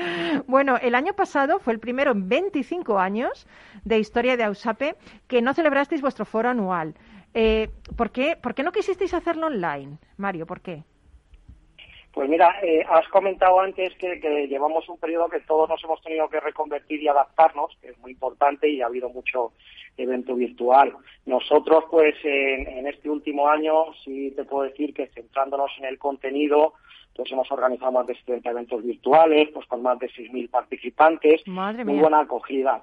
[0.46, 3.46] bueno, el año pasado fue el primero en 25 años
[3.84, 6.94] de historia de Ausape que no celebrasteis vuestro foro anual.
[7.34, 10.46] Eh, ¿por, qué, ¿Por qué no quisisteis hacerlo online, Mario?
[10.46, 10.84] ¿Por qué?
[12.16, 14.16] Pues mira, eh, has comentado antes que,
[14.48, 18.12] llevamos un periodo que todos nos hemos tenido que reconvertir y adaptarnos, que es muy
[18.12, 19.52] importante y ha habido mucho
[19.98, 20.96] evento virtual.
[21.26, 26.72] Nosotros, pues, en, este último año, sí te puedo decir que centrándonos en el contenido,
[27.14, 31.46] pues hemos organizado más de 70 eventos virtuales, pues con más de 6.000 participantes.
[31.46, 32.82] Madre muy buena acogida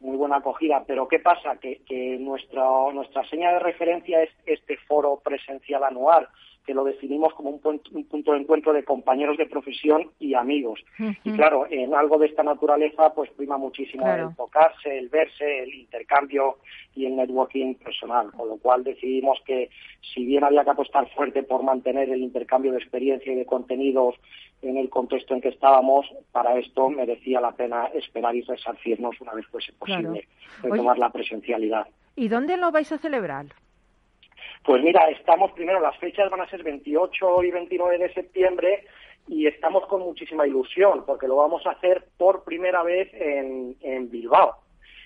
[0.00, 1.56] muy buena acogida, pero ¿qué pasa?
[1.56, 6.28] Que, que nuestra, nuestra seña de referencia es este foro presencial anual,
[6.64, 10.80] que lo definimos como un punto, de encuentro de compañeros de profesión y amigos.
[11.22, 15.74] Y claro, en algo de esta naturaleza, pues prima muchísimo el tocarse, el verse, el
[15.74, 16.58] intercambio
[16.94, 19.68] y el networking personal, con lo cual decidimos que
[20.14, 24.14] si bien había que apostar fuerte por mantener el intercambio de experiencia y de contenidos
[24.62, 29.34] en el contexto en que estábamos, para esto merecía la pena esperar y resarcirnos una
[29.34, 30.26] vez fuese posible
[30.62, 31.86] retomar la presencialidad.
[32.16, 33.46] ¿Y dónde lo vais a celebrar?
[34.64, 38.86] Pues mira, estamos primero, las fechas van a ser 28 y 29 de septiembre
[39.28, 44.56] y estamos con muchísima ilusión porque lo vamos a hacer por primera vez en, Bilbao.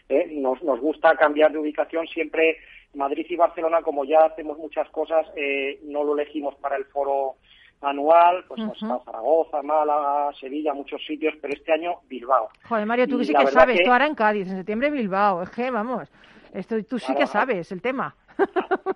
[0.09, 0.29] ¿eh?
[0.31, 2.59] Nos, nos gusta cambiar de ubicación siempre.
[2.94, 7.37] Madrid y Barcelona, como ya hacemos muchas cosas, eh, no lo elegimos para el foro
[7.81, 12.49] anual, pues está Zaragoza, Málaga, Sevilla, muchos sitios, pero este año Bilbao.
[12.68, 15.51] Joder, Mario, tú que sí que sabes, tú ahora en Cádiz, en septiembre Bilbao, es
[15.51, 16.11] que vamos,
[16.54, 18.14] esto, tú sí que sabes el tema.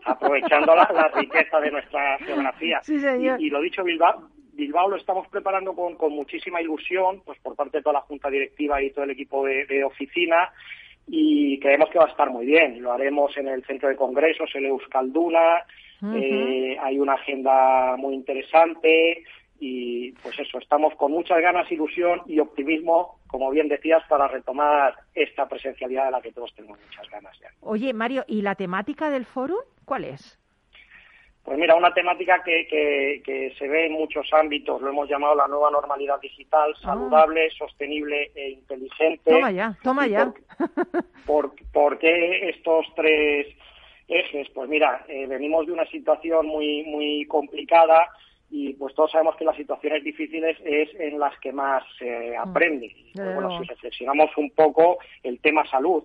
[0.04, 2.80] Aprovechando la, riqueza de nuestra geografía.
[2.82, 7.78] Sí, y, lo dicho, Bilbao, Bilbao lo estamos preparando con, muchísima ilusión, pues por parte
[7.78, 10.50] de toda la junta directiva y todo el equipo de, oficina,
[11.06, 12.80] y creemos que va a estar muy bien.
[12.80, 15.64] Lo haremos en el centro de congresos, el Euskalduna,
[16.16, 19.24] eh, hay una agenda muy interesante
[19.64, 24.92] y pues eso, estamos con muchas ganas, ilusión y optimismo, como bien decías, para retomar
[25.14, 27.48] esta presencialidad de la que todos tenemos muchas ganas ya.
[27.60, 30.36] Oye, Mario, ¿y la temática del foro cuál es?
[31.44, 32.66] Pues mira, una temática que,
[33.24, 36.80] que, se ve en muchos ámbitos, lo hemos llamado la nueva normalidad digital, ah.
[36.82, 39.30] saludable, sostenible e inteligente.
[39.30, 40.32] Toma ya, toma ya.
[41.24, 43.46] Por, por, qué estos tres
[44.08, 44.48] ejes?
[44.50, 48.08] Pues mira, eh, venimos de una situación muy, muy complicada
[48.54, 52.48] y pues todos sabemos que las situaciones difíciles es en las que más se mm.
[52.48, 52.94] aprende.
[53.14, 56.04] Pues, bueno, si reflexionamos un poco el tema salud,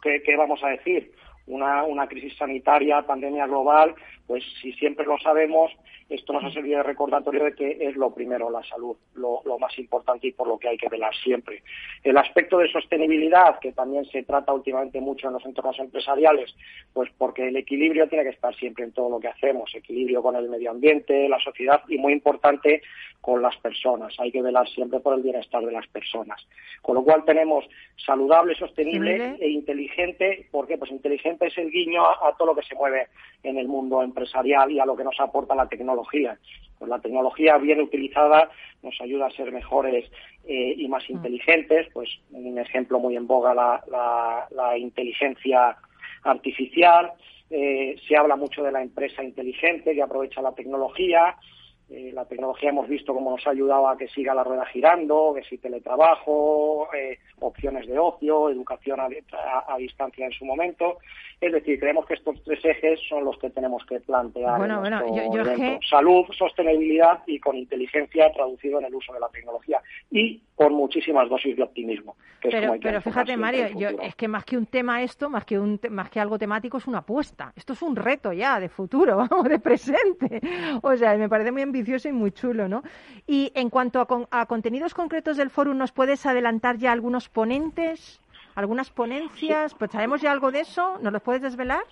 [0.00, 1.12] ¿qué, vamos a decir?
[1.46, 3.94] Una, una crisis sanitaria, pandemia global,
[4.26, 5.72] pues si siempre lo sabemos,
[6.10, 9.78] esto nos ha servido de recordatorio de que es lo primero, la salud, lo, más
[9.78, 11.62] importante y por lo que hay que velar siempre.
[12.02, 16.54] El aspecto de sostenibilidad, que también se trata últimamente mucho en los entornos empresariales,
[16.92, 20.34] pues porque el equilibrio tiene que estar siempre en todo lo que hacemos, equilibrio con
[20.34, 22.82] el medio ambiente, la sociedad y muy importante
[23.20, 24.14] con las personas.
[24.18, 26.40] Hay que velar siempre por el bienestar de las personas.
[26.82, 27.68] Con lo cual tenemos
[28.04, 30.48] saludable, sostenible e inteligente.
[30.50, 30.78] ¿Por qué?
[30.78, 33.08] Pues inteligente es el guiño a todo lo que se mueve
[33.42, 36.38] en el mundo empresarial y a lo que nos aporta la tecnología
[36.80, 38.50] pues la tecnología bien utilizada
[38.82, 40.10] nos ayuda a ser mejores
[40.46, 41.12] eh, y más mm.
[41.12, 41.86] inteligentes.
[41.92, 45.76] Pues un ejemplo muy en boga la, inteligencia
[46.24, 47.12] artificial.
[47.50, 51.36] Eh, se habla mucho de la empresa inteligente que aprovecha la tecnología.
[51.90, 55.32] Eh, la tecnología hemos visto cómo nos ha ayudado a que siga la rueda girando,
[55.34, 56.88] que si teletrabajo,
[57.40, 60.98] opciones de ocio, educación a, distancia en su momento.
[61.40, 64.58] Es decir, creemos que estos tres ejes son los que tenemos que plantear.
[64.58, 65.42] Bueno, bueno, yo,
[65.88, 69.80] Salud, sostenibilidad y con inteligencia traducido en el uso de la tecnología.
[70.10, 72.16] Y por muchísimas dosis de optimismo.
[72.42, 73.64] pero, pero fíjate, Mario,
[74.02, 76.86] es que más que un tema esto, más que, un, más que algo temático, es
[76.86, 77.50] una apuesta.
[77.56, 80.38] Esto es un reto ya de futuro, vamos, de presente.
[80.82, 82.82] O sea, me parece muy ambicioso y muy chulo, ¿no?
[83.26, 84.06] Y en cuanto a,
[84.38, 88.20] a contenidos concretos del foro, ¿nos puedes adelantar ya algunos ponentes?
[88.54, 91.84] algunas ponencias, pues sabemos ya algo de eso, ¿nos lo puedes desvelar?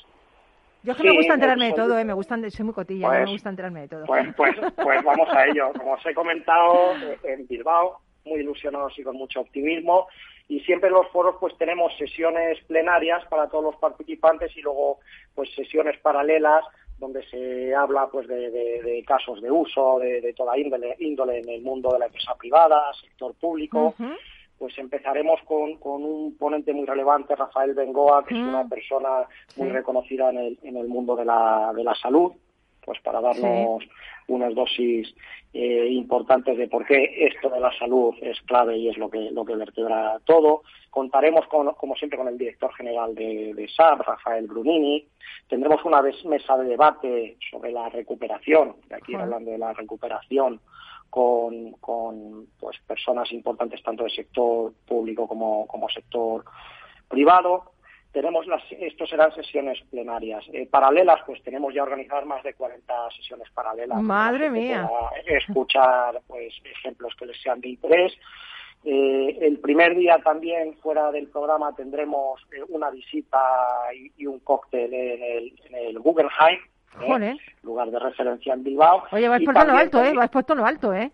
[0.83, 2.05] Yo es que me gusta enterarme de todo, ¿eh?
[2.05, 4.05] me gustan, soy muy cotilla, me pues, gusta enterarme de todo.
[4.05, 5.73] Pues, pues, pues vamos a ello.
[5.73, 10.09] Como os he comentado, eh, en Bilbao, muy ilusionados y con mucho optimismo,
[10.49, 14.99] y siempre en los foros pues tenemos sesiones plenarias para todos los participantes y luego
[15.35, 16.65] pues sesiones paralelas
[16.99, 21.93] donde se habla pues de, casos de uso de, toda índole, índole en el mundo
[21.93, 23.95] de la empresa privada, sector público.
[24.59, 28.69] Pues empezaremos con, con, un ponente muy relevante, Rafael Bengoa, que es una mm.
[28.69, 29.09] persona
[29.55, 32.33] muy reconocida en el, en el mundo de la, de la salud,
[32.85, 33.85] pues para darnos
[34.29, 35.13] unas dosis
[35.53, 39.31] eh, importantes de por qué esto de la salud es clave y es lo que,
[39.31, 40.63] lo que vertebra todo.
[40.91, 45.07] Contaremos, con, como siempre, con el director general de, de SAP, Rafael Brunini.
[45.49, 50.61] Tendremos una mesa de debate sobre la recuperación, de aquí hablando de la recuperación
[51.11, 56.45] con, con pues, personas importantes tanto del sector público como, como sector
[57.09, 57.73] privado.
[58.19, 60.45] Tenemos las, estos serán sesiones plenarias.
[60.53, 64.03] Eh, paralelas, pues tenemos ya organizadas más de 40 sesiones paralelas.
[64.03, 64.91] Madre mía.
[65.25, 68.13] Escuchar pues ejemplos que les sean de interés.
[68.83, 73.39] Eh, el primer día también fuera del programa tendremos eh, una visita
[74.17, 76.59] y, un cóctel en el, en el Guggenheim,
[77.63, 79.05] lugar de referencia en Bilbao.
[79.13, 80.13] Oye, vais por todo lo alto, ¿eh?
[80.13, 81.13] Vais por todo lo alto, ¿eh?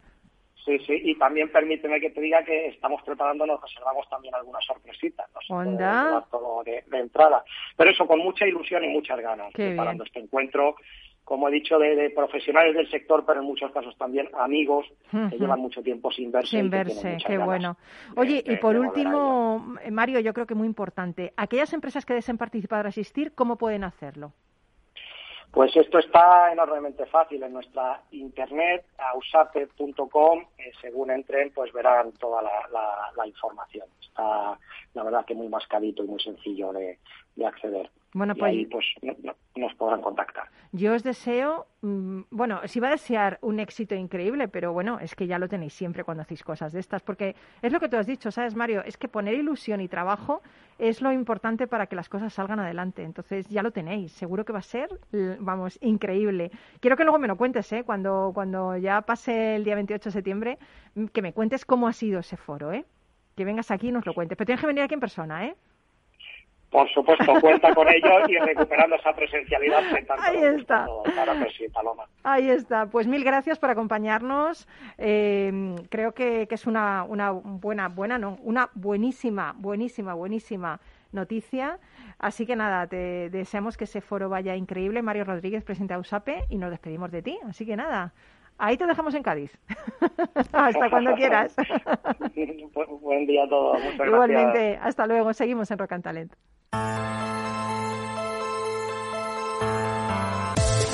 [0.65, 5.29] Sí, sí, y también permíteme que te diga que estamos preparándonos, reservamos también algunas sorpresitas,
[5.51, 6.27] no ¿Onda?
[6.31, 7.45] todo de, entrada.
[7.77, 10.77] Pero eso, con mucha ilusión y muchas ganas, preparando este encuentro,
[11.23, 15.61] como he dicho, de, profesionales del sector, pero en muchos casos también amigos que llevan
[15.61, 16.57] mucho tiempo sin verse.
[16.57, 17.77] Sin verse, qué bueno.
[18.17, 22.87] Oye, y por último, Mario, yo creo que muy importante, aquellas empresas que deseen participar
[22.87, 24.33] o asistir, ¿cómo pueden hacerlo?
[25.55, 30.41] Pues esto está enormemente fácil en nuestra internet, ausate.com.
[30.59, 33.87] Eh, según entren, pues verán toda la, información.
[34.01, 34.59] Está,
[34.95, 36.99] la verdad, que muy mascadito y muy sencillo de,
[37.47, 37.89] acceder.
[38.13, 38.85] Bueno, y pues, ahí, pues
[39.65, 40.45] nos podrán contactar.
[40.73, 45.15] Yo os deseo, mm, bueno, si va a desear un éxito increíble, pero bueno, es
[45.15, 47.97] que ya lo tenéis siempre cuando hacéis cosas de estas, porque es lo que tú
[47.97, 48.83] has dicho, ¿sabes, Mario?
[48.85, 50.43] Es que poner ilusión y trabajo
[50.79, 53.03] es lo importante para que las cosas salgan adelante.
[53.03, 54.89] Entonces ya lo tenéis, seguro que va a ser,
[55.39, 56.51] vamos, increíble.
[56.81, 57.85] Quiero que luego me lo cuentes, ¿eh?
[57.85, 60.59] Cuando, cuando ya pase el día 28 de septiembre,
[60.95, 62.85] mm, que me cuentes cómo ha sido ese foro, ¿eh?
[63.37, 64.37] Que vengas aquí y nos lo cuentes.
[64.37, 65.57] Pero tienes que venir aquí en persona, ¿eh?
[66.75, 69.81] Por supuesto, cuenta con ello y recuperando esa presencialidad.
[70.19, 70.89] Ahí está.
[71.05, 72.03] Claro que sí, Paloma.
[72.25, 72.87] Ahí está.
[72.87, 74.67] Pues mil gracias por acompañarnos.
[74.99, 80.81] Eh, creo que, que, es una, una buena, buena, no, una buenísima, buenísima, buenísima
[81.13, 81.79] noticia.
[82.19, 85.01] Así que nada, te deseamos que ese foro vaya increíble.
[85.01, 87.39] Mario Rodríguez, presidente de USAPE, y nos despedimos de ti.
[87.49, 88.13] Así que nada,
[88.59, 89.51] ahí te dejamos en Cádiz.
[90.53, 91.55] hasta cuando quieras.
[93.01, 93.83] Buen día a todos.
[93.83, 95.33] Muchas Igualmente, hasta luego.
[95.33, 96.33] Seguimos en Rock and Talent.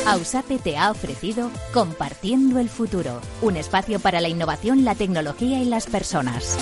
[0.07, 5.67] AUSAPE te ha ofrecido Compartiendo el Futuro, un espacio para la innovación, la tecnología y
[5.67, 6.59] las personas.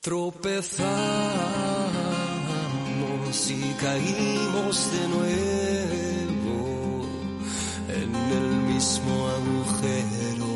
[0.00, 0.78] Tropezamos
[3.50, 5.67] y caímos de nuevo
[8.78, 10.54] mismo agujero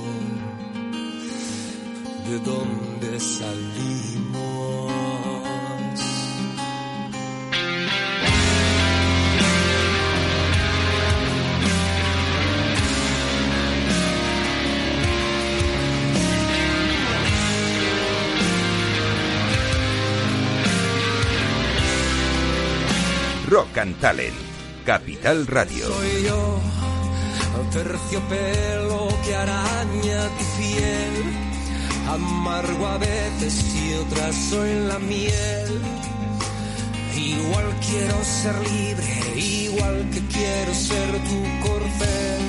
[2.28, 4.92] de donde salimos.
[23.48, 24.34] Rock and Talent,
[24.86, 25.88] Capital Radio.
[25.88, 26.60] Soy yo,
[27.72, 31.14] terciopelo que araña tu piel,
[32.10, 35.70] amargo a veces y otras soy la miel.
[37.16, 42.42] Igual quiero ser libre, igual que quiero ser tu corcel.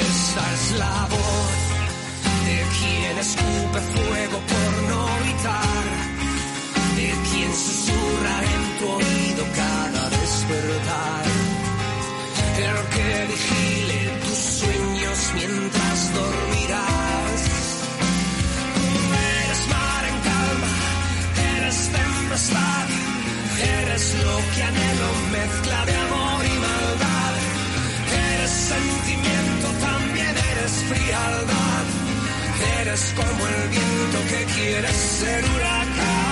[0.00, 1.58] Esta es la voz
[2.48, 5.86] de quien escupe fuego por no gritar,
[6.96, 11.24] de quien susurra en tu oído cada despertar.
[12.58, 14.17] El que vigile
[15.34, 17.40] mientras dormirás.
[19.44, 20.76] Eres mar en calma,
[21.56, 22.86] eres tempestad,
[23.82, 27.34] eres lo que anhelo, mezcla de amor y maldad.
[28.32, 31.84] Eres sentimiento, también eres frialdad.
[32.80, 36.28] Eres como el viento que quiere ser huracán.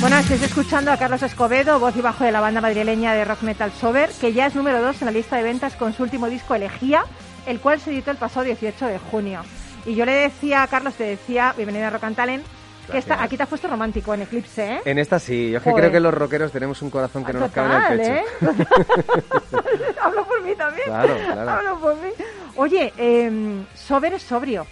[0.00, 3.42] Bueno, estáis escuchando a Carlos Escobedo, voz y bajo de la banda madrileña de rock
[3.42, 6.28] metal Sober, que ya es número 2 en la lista de ventas con su último
[6.28, 7.04] disco Elegía,
[7.46, 9.42] el cual se editó el pasado 18 de junio.
[9.84, 12.44] Y yo le decía a Carlos, te decía, bienvenido a Rock and Talent,
[12.90, 14.80] que esta, aquí te has puesto romántico en Eclipse, ¿eh?
[14.84, 17.40] En esta sí, yo es que creo que los rockeros tenemos un corazón que no
[17.40, 18.12] nos cabe en el pecho.
[18.12, 18.24] ¿eh?
[20.02, 20.86] Hablo por mí también.
[20.86, 21.50] Claro, claro.
[21.50, 22.08] Hablo por mí.
[22.56, 24.66] Oye, eh, Sober es sobrio.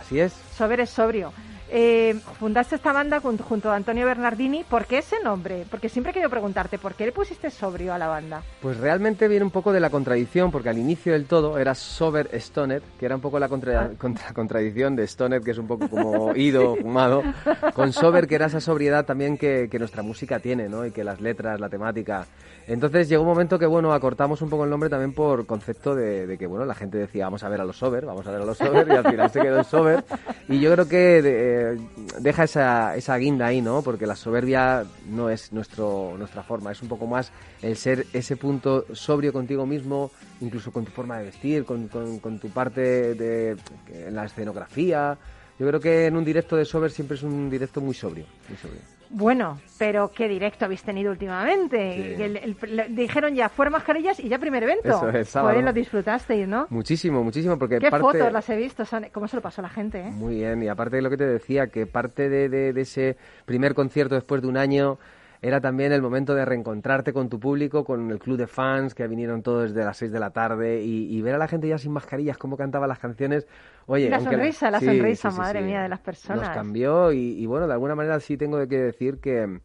[0.00, 0.32] Así es.
[0.56, 1.32] Sober es sobrio.
[1.70, 4.64] Eh, fundaste esta banda jun- junto a Antonio Bernardini.
[4.64, 5.64] ¿Por qué ese nombre?
[5.70, 8.42] Porque siempre he querido preguntarte, ¿por qué le pusiste sobrio a la banda?
[8.62, 12.30] Pues realmente viene un poco de la contradicción, porque al inicio del todo era Sober
[12.32, 13.48] Stoner, que era un poco la Ah.
[13.50, 17.22] contra- contra- contradicción de Stoner, que es un poco como ido, fumado,
[17.74, 20.86] con Sober, que era esa sobriedad también que, que nuestra música tiene, ¿no?
[20.86, 22.26] Y que las letras, la temática.
[22.66, 26.26] Entonces llegó un momento que, bueno, acortamos un poco el nombre también por concepto de,
[26.26, 28.42] de que, bueno, la gente decía, vamos a ver a los Sober, vamos a ver
[28.42, 30.04] a los Sober, y al final se quedó en Sober.
[30.48, 31.22] Y yo creo que
[32.20, 33.82] deja esa, esa guinda ahí, ¿no?
[33.82, 37.32] Porque la soberbia no es nuestro, nuestra forma, es un poco más
[37.62, 42.38] el ser ese punto sobrio contigo mismo, incluso con tu forma de vestir, con, con-
[42.38, 43.56] tu parte de
[44.10, 45.16] la escenografía.
[45.58, 48.56] Yo creo que en un directo de Sober siempre es un directo muy sobrio, muy
[48.58, 48.97] sobrio.
[49.10, 52.16] Bueno, pero qué directo habéis tenido últimamente.
[52.16, 52.22] Sí.
[52.22, 54.88] El- dijeron ya, fuera mascarillas y ya primer evento.
[54.88, 55.52] Eso es, sábado.
[55.54, 56.66] Joder, lo disfrutasteis, ¿no?
[56.70, 58.02] Muchísimo, muchísimo, porque Qué parte...
[58.06, 60.10] fotos las he visto, son- cómo se lo pasó la gente, ¿eh?
[60.10, 63.16] Muy bien, y aparte de lo que te decía, que parte de, de- de ese
[63.44, 64.98] primer concierto después de un año
[65.40, 69.06] era también el momento de reencontrarte con tu público, con el club de fans que
[69.06, 71.78] vinieron todos desde las 6 de la tarde y, y ver a la gente ya
[71.78, 73.46] sin mascarillas, cómo cantaban las canciones.
[73.86, 76.42] Oye, la sonrisa, la sí, sonrisa, sí, sí, madre mía, de las personas.
[76.42, 79.60] Nos cambió y, y bueno, de alguna manera sí tengo que decir que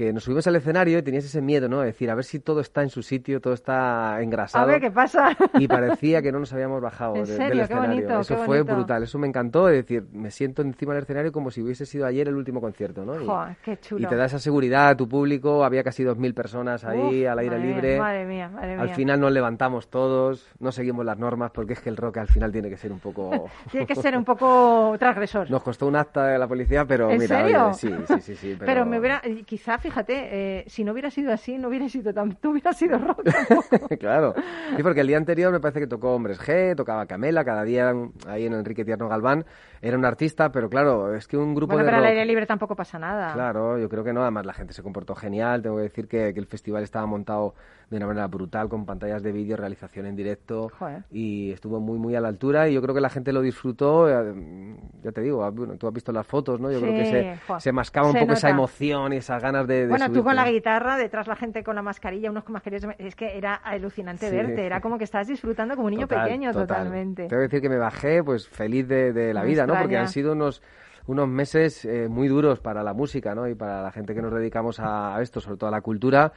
[0.00, 1.80] que nos subimos al escenario y tenías ese miedo, ¿no?
[1.80, 4.64] De decir, a ver si todo está en su sitio, todo está engrasado.
[4.64, 5.36] A ver qué pasa.
[5.58, 7.48] Y parecía que no nos habíamos bajado ¿En de- serio?
[7.48, 7.90] del Qué escenario.
[7.96, 8.74] bonito, Eso qué fue bonito.
[8.76, 9.68] brutal, eso me encantó.
[9.68, 13.04] Es decir, me siento encima del escenario como si hubiese sido ayer el último concierto,
[13.04, 13.12] ¿no?
[13.22, 14.02] Joder, qué chulo.
[14.02, 15.64] y te da esa seguridad a tu público.
[15.64, 17.98] Había casi 2.000 personas ahí Uf, al aire madre mía, libre.
[17.98, 18.94] madre mía, madre Al mía.
[18.94, 22.50] final nos levantamos todos, no seguimos las normas porque es que el rock al final
[22.52, 23.50] tiene que ser un poco...
[23.70, 25.50] Tiene que ser un poco transgresor.
[25.50, 27.64] Nos costó un acta de la policía, pero ¿En mira, serio?
[27.66, 28.56] oye, sí, sí, sí, sí.
[28.58, 32.36] Pero, me hubiera, quizá, fíjate, eh, si no hubiera sido así, no hubiera sido tan,
[32.42, 33.22] no hubiera sido rock.
[34.00, 34.34] claro.
[34.76, 37.92] Sí, porque el día anterior me parece que tocó Hombres G, tocaba Camela, cada día
[38.26, 39.44] ahí en Enrique Tierno Galván
[39.82, 42.06] era un artista, pero claro, es que un grupo bueno, de pero rock...
[42.06, 43.32] al aire libre tampoco pasa nada.
[43.32, 46.34] Claro, yo creo que no, además la gente se comportó genial, tengo que decir que,
[46.34, 47.54] que el festival estaba montado
[47.88, 51.02] de una manera brutal, con pantallas de vídeo, realización en directo, Joder.
[51.10, 54.08] y estuvo muy, muy a la altura, y yo creo que la gente lo disfrutó,
[54.08, 56.70] eh, ya te digo, ah, tú has visto las fotos, ¿no?
[56.70, 57.60] Yo creo que se, joder.
[57.60, 60.36] se mascaba un Se poco esa emoción y esas ganas de, de Bueno, tú con
[60.36, 64.28] la guitarra, detrás la gente con la mascarilla, unos con mascarillas, es que era alucinante
[64.28, 64.36] Sí.
[64.36, 66.66] verte, era como que estabas disfrutando como un niño Total, pequeño total.
[66.66, 67.26] totalmente.
[67.28, 69.74] Tengo que decir que me bajé pues feliz de, de la Me vida, ¿no?
[69.78, 70.62] Porque han sido unos
[71.06, 73.48] unos meses eh, muy duros para la música, ¿no?
[73.48, 76.32] Y para la gente que nos dedicamos a, a esto, sobre todo a la cultura.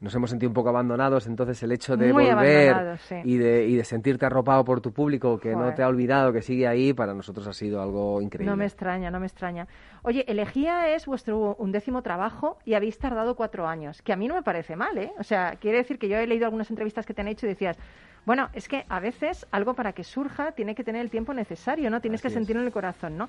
[0.00, 3.16] Nos hemos sentido un poco abandonados, entonces el hecho de Muy volver sí.
[3.24, 6.40] y, de, y de sentirte arropado por tu público, que no te ha olvidado, que
[6.40, 8.48] sigue ahí, para nosotros ha sido algo increíble.
[8.48, 9.66] No me extraña, no me extraña.
[10.02, 14.36] Oye, Elegía es vuestro undécimo trabajo y habéis tardado cuatro años, que a mí no
[14.36, 15.12] me parece mal, ¿eh?
[15.18, 17.48] O sea, quiere decir que yo he leído algunas entrevistas que te han hecho y
[17.48, 17.76] decías,
[18.24, 21.90] bueno, es que a veces algo para que surja tiene que tener el tiempo necesario,
[21.90, 22.00] ¿no?
[22.00, 23.28] Tienes que Así sentirlo en el corazón, ¿no?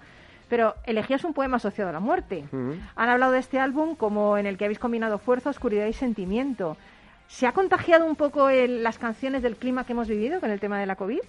[0.49, 2.43] Pero Elegía es un poema asociado a la muerte.
[2.95, 6.75] Han hablado de este álbum como en el que habéis combinado fuerza, oscuridad y sentimiento.
[7.27, 10.59] ¿Se ha contagiado un poco el- las canciones del clima que hemos vivido con el
[10.59, 11.19] tema de la COVID?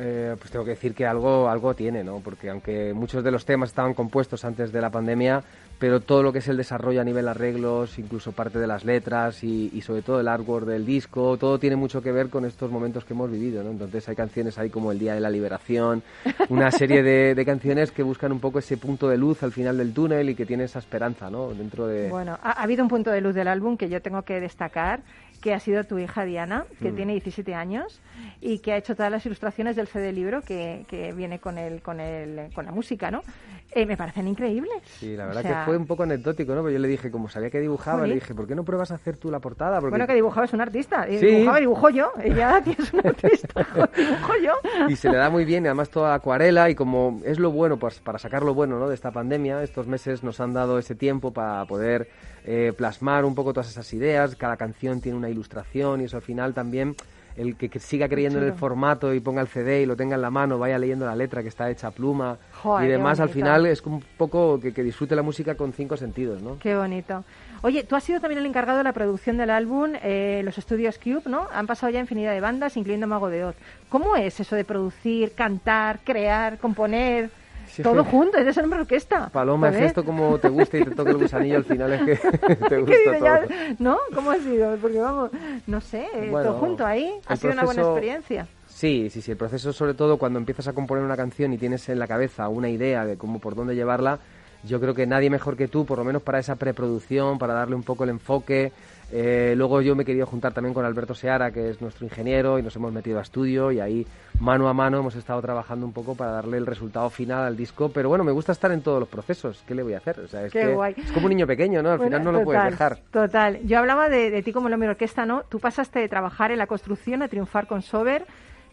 [0.00, 2.20] Eh, pues tengo que decir que algo, algo tiene, ¿no?
[2.20, 5.42] Porque aunque muchos de los temas estaban compuestos antes de la pandemia,
[5.78, 9.44] pero todo lo que es el desarrollo a nivel arreglos, incluso parte de las letras
[9.44, 12.70] y, y sobre todo el artwork del disco, todo tiene mucho que ver con estos
[12.70, 13.70] momentos que hemos vivido, ¿no?
[13.70, 16.02] Entonces hay canciones ahí como El Día de la Liberación,
[16.48, 19.78] una serie de, de canciones que buscan un poco ese punto de luz al final
[19.78, 21.54] del túnel y que tiene esa esperanza, ¿no?
[21.54, 22.08] Dentro de...
[22.08, 25.00] Bueno, ha, ha habido un punto de luz del álbum que yo tengo que destacar,
[25.40, 26.96] que ha sido tu hija Diana, que Mm.
[26.96, 28.00] tiene 17 años
[28.40, 31.80] y que ha hecho todas las ilustraciones del CD libro que, que viene con el,
[31.80, 33.22] con el, con la música, ¿no?
[33.70, 34.82] Eh, me parecen increíbles.
[34.84, 36.62] Sí, la O verdad sea, que fue un poco anecdótico, ¿no?
[36.62, 38.14] Porque yo le dije, como sabía que dibujaba, Jolín.
[38.14, 39.78] le dije, ¿por qué no pruebas a hacer tú la portada?
[39.78, 41.06] Porque Bueno, que dibujaba es un artista.
[41.08, 41.26] y Sí.
[41.26, 42.10] Dibujaba, dibujo yo.
[42.22, 43.66] Ella tienes un artista,
[43.96, 44.52] dibujo yo.
[44.88, 48.00] y se le da muy bien, además toda acuarela, y como es lo bueno, pues
[48.00, 48.88] para sacar lo bueno ¿no?
[48.88, 52.08] de esta pandemia, estos meses nos han dado ese tiempo para poder
[52.44, 56.22] eh, plasmar un poco todas esas ideas, cada canción tiene una ilustración, y eso al
[56.22, 56.94] final también,
[57.36, 60.16] el que, que siga creyendo en el formato y ponga el CD y lo tenga
[60.16, 63.20] en la mano, vaya leyendo la letra que está hecha a pluma, Joder, y demás,
[63.20, 66.58] al final es un poco que, que disfrute la música con cinco sentidos, ¿no?
[66.58, 67.24] Qué bonito.
[67.62, 70.98] Oye, tú has sido también el encargado de la producción del álbum, eh, los estudios
[70.98, 71.48] Cube, ¿no?
[71.52, 73.56] Han pasado ya infinidad de bandas, incluyendo Mago de Oz.
[73.88, 77.30] ¿Cómo es eso de producir, cantar, crear, componer?
[77.78, 79.28] Sí, todo fue- junto, es de ser una orquesta.
[79.28, 82.16] Paloma, es esto como te gusta y te toca el gusanillo, al final es que
[82.46, 83.40] te ¿Qué gusta ya?
[83.42, 83.54] todo.
[83.78, 83.98] ¿No?
[84.14, 84.76] ¿Cómo ha sido?
[84.78, 85.30] Porque vamos,
[85.68, 87.12] no sé, eh, Bueno, todo junto ahí.
[87.26, 88.46] Ha sido una buena experiencia.
[88.66, 89.30] Sí, sí, sí.
[89.30, 92.48] El proceso, sobre todo, cuando empiezas a componer una canción y tienes en la cabeza
[92.48, 94.18] una idea de cómo por dónde llevarla,
[94.64, 97.76] yo creo que nadie mejor que tú, por lo menos para esa preproducción, para darle
[97.76, 98.72] un poco el enfoque.
[99.10, 102.58] Eh, luego yo me he querido juntar también con Alberto Seara, que es nuestro ingeniero,
[102.58, 104.06] y nos hemos metido a estudio y ahí
[104.38, 107.90] mano a mano hemos estado trabajando un poco para darle el resultado final al disco.
[107.90, 109.64] Pero bueno, me gusta estar en todos los procesos.
[109.66, 110.20] ¿Qué le voy a hacer?
[110.20, 110.94] O sea, es, Qué que guay.
[110.96, 111.90] es como un niño pequeño, ¿no?
[111.92, 112.98] Al Bueno, final no lo puedes total, dejar.
[113.10, 113.58] Total.
[113.64, 115.42] Yo hablaba de, de ti como el hombre orquesta, ¿no?
[115.48, 118.26] Tú pasaste de trabajar en la construcción a triunfar con Sober,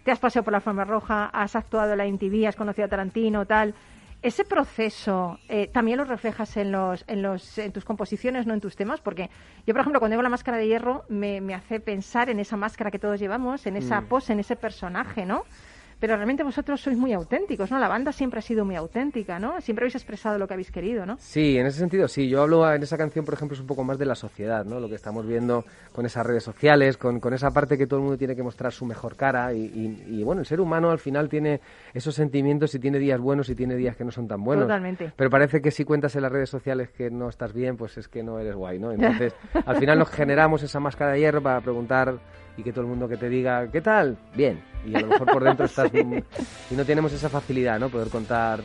[0.04, 2.90] te has paseado por la Forma Roja, has actuado en la MTV, has conocido a
[2.90, 3.74] Tarantino, tal.
[4.22, 8.62] Ese proceso eh, también lo reflejas en, los, en, los, en tus composiciones, no en
[8.62, 9.30] tus temas, porque
[9.68, 12.58] yo, por ejemplo, cuando digo la máscara de hierro, me, me hace pensar en esa
[12.58, 14.08] máscara que todos llevamos, en esa Mm.
[14.08, 15.44] pose, en ese personaje, ¿no?
[16.06, 17.80] Pero realmente vosotros sois muy auténticos, ¿no?
[17.80, 19.60] La banda siempre ha sido muy auténtica, ¿no?
[19.60, 21.18] Siempre habéis expresado lo que habéis querido, ¿no?
[21.20, 22.30] Sí, en ese sentido sí.
[22.30, 24.80] Yo hablo en esa canción, por ejemplo, es un poco más de la sociedad, ¿no?
[24.80, 28.04] Lo que estamos viendo con esas redes sociales, con, con esa parte que todo el
[28.04, 29.52] mundo tiene que mostrar su mejor cara.
[29.52, 31.60] Y, y- y, bueno, el ser humano al final tiene
[31.96, 34.66] esos sentimientos y tiene días buenos y tiene días que no son tan buenos.
[34.66, 35.12] Totalmente.
[35.16, 38.08] Pero parece que si cuentas en las redes sociales que no estás bien, pues es
[38.08, 38.92] que no eres guay, ¿no?
[38.92, 39.34] Entonces,
[39.66, 42.14] al final nos generamos esa máscara de hierro para preguntar
[42.58, 44.18] y que todo el mundo que te diga, ¿qué tal?
[44.36, 44.62] Bien.
[44.86, 45.92] Y a lo mejor por dentro estás...
[45.94, 47.90] y no tenemos esa facilidad, ¿no?
[47.90, 48.62] Poder contar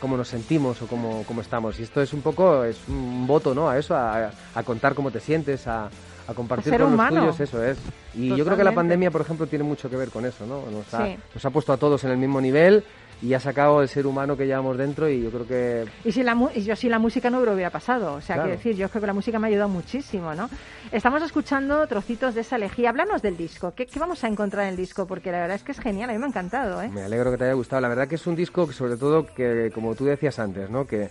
[0.00, 1.78] cómo nos sentimos o cómo, cómo estamos.
[1.80, 3.68] Y esto es un poco, es un voto, ¿no?
[3.70, 5.86] A eso, a, a contar cómo te sientes, a,
[6.28, 7.24] a compartir A con humano.
[7.26, 7.78] los tuyos, eso es.
[8.14, 8.74] Y yo creo que la Totalmente.
[8.76, 10.62] pandemia, por ejemplo, tiene mucho que ver con eso, ¿no?
[10.70, 11.16] Nos ha, Sí.
[11.34, 12.84] nos ha puesto a todos en el mismo nivel
[13.22, 16.22] y ha sacado el ser humano que llevamos dentro y yo creo que Y si
[16.24, 18.14] la mu- y yo sin la música no hubiera pasado.
[18.14, 18.48] O sea, Claro.
[18.48, 20.50] quiero decir, yo creo que la música me ha ayudado muchísimo, ¿no?
[20.90, 22.90] Estamos escuchando trocitos de esa elegía.
[22.90, 23.72] Háblanos del disco.
[23.76, 25.06] ¿Qué, qué vamos a encontrar en el disco?
[25.06, 26.10] Porque la verdad es que es genial.
[26.10, 26.88] A mí me ha encantado, ¿eh?
[26.88, 27.80] Me alegro que te haya gustado.
[27.80, 30.84] La verdad que es un disco que sobre todo que, como tú decías antes, ¿no?
[30.86, 31.08] Que,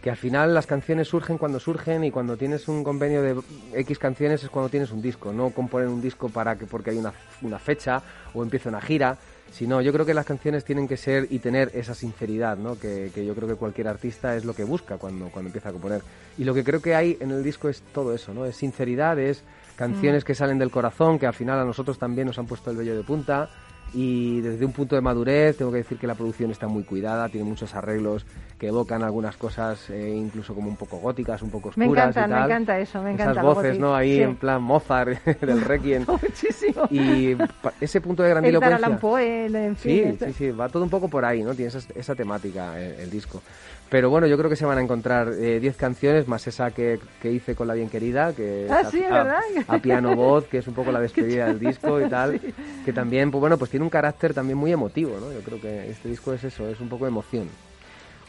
[0.00, 3.34] que al final las canciones surgen cuando surgen y cuando tienes un convenio de
[3.74, 5.32] X canciones es cuando tienes un disco.
[5.32, 8.00] No componer un disco para que porque hay una, una fecha
[8.32, 9.16] o empieza una gira,
[9.50, 12.78] sino yo creo que las canciones tienen que ser y tener esa sinceridad, ¿no?
[12.78, 15.72] Que, que, yo creo que cualquier artista es lo que busca cuando, cuando empieza a
[15.72, 16.02] componer.
[16.36, 18.44] Y lo que creo que hay en el disco es todo eso, ¿no?
[18.44, 19.42] Es sinceridad, es
[19.76, 20.26] canciones mm.
[20.26, 22.96] que salen del corazón, que al final a nosotros también nos han puesto el vello
[22.96, 23.48] de punta,
[23.94, 27.28] y desde un punto de madurez tengo que decir que la producción está muy cuidada,
[27.28, 28.26] tiene muchos arreglos
[28.58, 32.20] que evocan algunas cosas eh, incluso como un poco góticas, un poco oscuras me encanta,
[32.20, 32.30] y tal.
[32.30, 33.32] Me encanta eso, me encanta.
[33.32, 33.94] Esas voces, ¿no?
[33.94, 36.04] Ahí en plan Mozart del Requiem.
[36.22, 36.82] Muchísimo.
[36.90, 37.36] Y
[37.80, 38.78] ese punto de grandilocuencia...
[39.18, 40.26] El en fin, sí, este.
[40.26, 41.54] sí, sí, va todo un poco por ahí, ¿no?
[41.54, 43.42] Tiene esa, esa temática el, el disco.
[43.90, 47.00] Pero bueno, yo creo que se van a encontrar 10 eh, canciones, más esa que,
[47.22, 49.40] que, hice con La Bien Querida, que ah, sí, a, ¿verdad?
[49.66, 52.54] A, a, piano voz, que es un poco la despedida del disco y tal, sí.
[52.84, 55.32] que también, pues bueno, pues tiene un carácter también muy emotivo, ¿no?
[55.32, 57.48] Yo creo que este disco es eso, es un poco de emoción.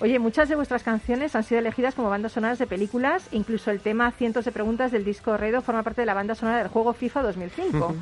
[0.02, 3.82] Oye, muchas de vuestras canciones han sido elegidas como bandas sonoras de películas, incluso el
[3.82, 6.94] tema Cientos de Preguntas del disco Redo forma parte de la banda sonora del juego
[6.94, 7.96] FIFA 2005.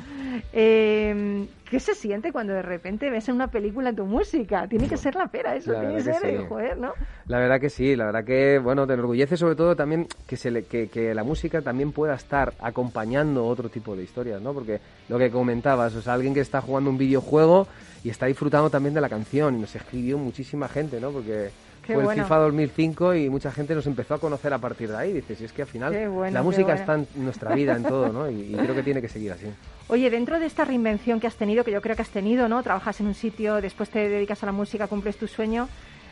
[0.52, 4.68] eh, ¿Qué se siente cuando de repente ves en una película tu música?
[4.68, 6.44] Tiene que ser la pera, eso la tiene que ser, sí.
[6.48, 6.92] joder, ¿no?
[7.26, 10.52] La verdad que sí, la verdad que, bueno, te enorgullece sobre todo también que, se
[10.52, 14.54] le, que, que, la música también pueda estar acompañando otro tipo de historias, ¿no?
[14.54, 14.78] Porque
[15.08, 17.66] lo que comentabas, o sea, alguien que está jugando un videojuego
[18.04, 21.10] y está disfrutando también de la canción y nos escribió muchísima gente, ¿no?
[21.10, 21.50] Porque
[21.88, 22.20] Qué fue bueno.
[22.20, 25.10] el FIFA 2005 y mucha gente nos empezó a conocer a partir de ahí.
[25.14, 26.80] Dices, y es que al final bueno, la música bueno.
[26.80, 28.30] está en nuestra vida, en todo, ¿no?
[28.30, 29.46] Y, y, creo que tiene que seguir así.
[29.88, 32.62] Oye, dentro de esta reinvención que has tenido, que yo creo que has tenido, ¿no?
[32.62, 35.66] Trabajas en un sitio, después te dedicas a la música, cumples tu sueño.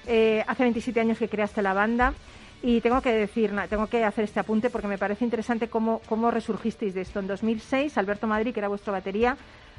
[0.07, 2.15] Eh, hace 27 años que creaste la banda.
[2.63, 6.31] Y tengo que decir, tengo que hacer este apunte porque me parece interesante cómo, cómo
[6.31, 7.21] resurgisteis de esto.
[7.21, 9.37] En 2006, Alberto Madrid, que era vuestro batería,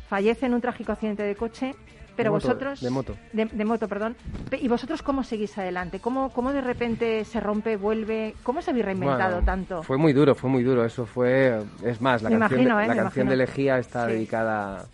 [0.08, 1.74] fallece en un trágico accidente de coche
[2.18, 3.16] pero de moto, vosotros de moto.
[3.32, 4.18] de, de, moto perdón.
[4.60, 8.86] Y vosotros cómo seguís adelante cómo cómo de repente se rompe vuelve cómo se habéis
[8.86, 10.84] reinventado bueno, tanto fue muy duro fue muy duro.
[10.84, 12.88] Eso fue es más la me canción imagino, ¿eh?
[12.88, 14.12] la canción de Lejía está sí.
[14.14, 14.86] dedicada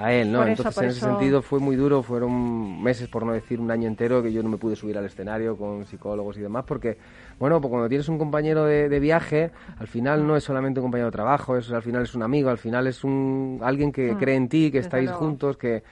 [0.00, 1.06] a él no por entonces eso, en ese eso...
[1.08, 2.04] sentido fue muy duro.
[2.04, 5.04] Fueron meses por no decir un año entero que yo no me pude subir al
[5.06, 6.98] escenario con psicólogos y demás porque
[7.40, 10.84] bueno pues cuando tienes un compañero de, de viaje al final no es solamente un
[10.84, 14.14] compañero de trabajo es al final es un amigo al final es un alguien que
[14.14, 15.18] Mm, cree en ti que estáis luego.
[15.18, 15.82] juntos que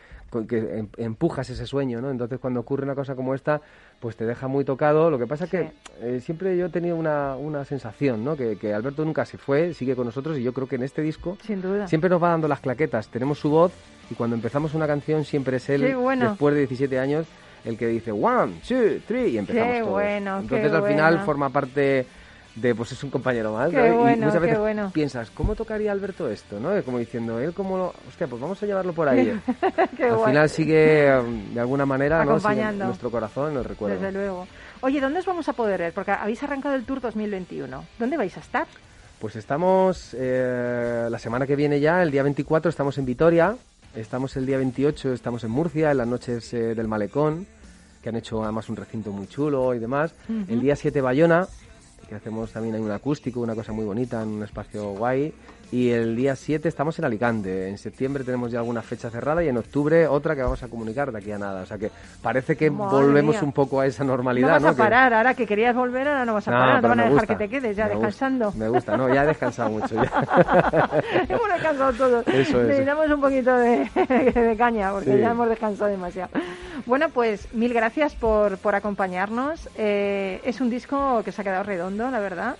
[0.46, 2.10] que em, empujas ese sueño, ¿no?
[2.10, 3.60] Entonces cuando ocurre una cosa como esta,
[4.00, 5.10] pues te deja muy tocado.
[5.10, 5.70] Lo que pasa es que
[6.00, 8.36] eh, siempre yo he tenido una, una sensación, ¿no?
[8.36, 11.02] Que, que, Alberto nunca se fue, sigue con nosotros y yo creo que en este
[11.02, 11.86] disco Sin duda.
[11.86, 13.08] siempre nos va dando las claquetas.
[13.08, 13.72] Tenemos su voz
[14.10, 16.30] y cuando empezamos una canción siempre es él, Qué bueno.
[16.30, 17.26] después de 17 años,
[17.64, 19.92] el que dice one, two, three y empezamos Qué todos.
[19.92, 21.24] bueno, Entonces qué al final bueno.
[21.26, 22.06] forma parte
[22.56, 23.86] de pues es un compañero más Qué ¿no?
[23.86, 24.90] y bueno, muchas qué bueno.
[24.92, 28.92] piensas cómo tocaría Alberto esto no como diciendo él como hostia pues vamos a llevarlo
[28.94, 29.38] por ahí
[29.96, 30.30] Qué al guay.
[30.32, 34.46] final sigue um, de alguna manera nuestro corazón en el recuerdo Desde luego.
[34.80, 35.92] Oye, ¿dónde os vamos a poder ver?
[35.92, 37.84] Porque habéis arrancado el Tour 2021.
[37.98, 38.66] ¿Dónde vais a estar?
[39.18, 43.56] pues estamos eh, la semana que viene ya el día 24 estamos en Vitoria
[43.94, 47.46] estamos el día 28 estamos en Murcia en las noches eh, del malecón
[48.02, 50.14] que han hecho además un recinto muy chulo y demás
[50.48, 51.46] el día 7 Bayona
[52.08, 55.32] que hacemos también hay un acústico, una cosa muy bonita en un espacio guay.
[55.72, 57.68] Y el día 7 estamos en Alicante.
[57.68, 61.10] En septiembre tenemos ya alguna fecha cerrada y en octubre otra que vamos a comunicar
[61.10, 61.62] de aquí a nada.
[61.62, 61.90] O sea que
[62.22, 63.42] parece que Madre volvemos mía.
[63.44, 64.60] un poco a esa No normalidad.
[64.60, 65.12] vas a parar.
[65.12, 66.74] Ahora que querías volver, ahora no vas a No, parar.
[66.76, 67.34] No te van a dejar gusta.
[67.38, 68.52] que te quedes ya Me gusta, descansando.
[68.52, 69.94] Me gusta, no, ya he descansado mucho.
[69.96, 70.02] Ya.
[71.28, 72.28] hemos descansado todos.
[72.28, 72.68] Eso es.
[72.68, 73.90] Necesitamos un poquito de,
[74.34, 75.18] de caña porque Sí.
[75.20, 76.30] ya hemos descansado demasiado.
[76.86, 79.68] Bueno, pues mil gracias por, por acompañarnos.
[79.76, 82.56] Eh, es un disco que se ha quedado redondo, la verdad.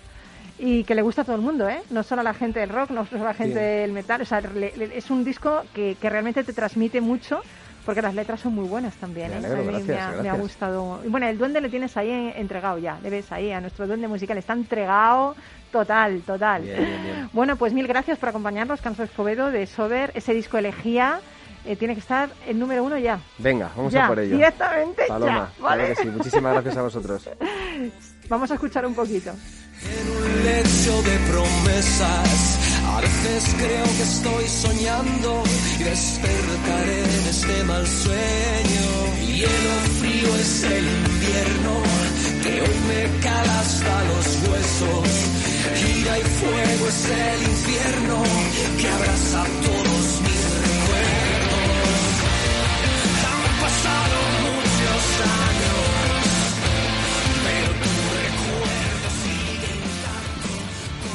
[0.59, 1.81] Y que le gusta a todo el mundo, ¿eh?
[1.91, 3.59] No solo a la gente del rock, no solo a la gente Sí.
[3.81, 4.21] del metal.
[4.21, 7.41] O sea, le- le- es un disco que, que realmente te transmite mucho
[7.85, 9.29] porque las letras son muy buenas también.
[9.29, 9.37] Me ¿eh?
[9.37, 10.39] alegro, A mí gracias, me, ha, me ha gracias.
[10.39, 10.99] gustado.
[11.05, 12.99] Y bueno, el duende le tienes ahí en- entregado ya.
[13.03, 14.37] Le ves ahí a nuestro duende musical.
[14.39, 15.35] Está entregado
[15.71, 16.63] total, total.
[16.63, 17.29] Bien, bien, bien.
[17.33, 20.11] Bueno, pues mil gracias por acompañarnos, Carlos Escobedo, de Sober.
[20.15, 21.19] Ese disco elegía.
[21.65, 23.19] eh, tiene que estar el número uno ya.
[23.39, 24.37] Venga, vamos ya, a por ello.
[24.37, 25.83] Directamente Paloma, ya, ¿vale?
[25.83, 26.09] claro que sí.
[26.09, 27.29] Muchísimas gracias a vosotros.
[28.29, 29.31] Vamos a escuchar un poquito.
[29.31, 35.43] En un lecho de promesas, a veces creo que estoy soñando
[35.79, 38.87] y despertaré de este mal sueño.
[39.37, 41.73] Hielo frío es el invierno
[42.43, 45.09] que hoy me cala hasta los huesos.
[45.75, 48.23] Gira y fuego es el infierno
[48.79, 49.96] que abraza todos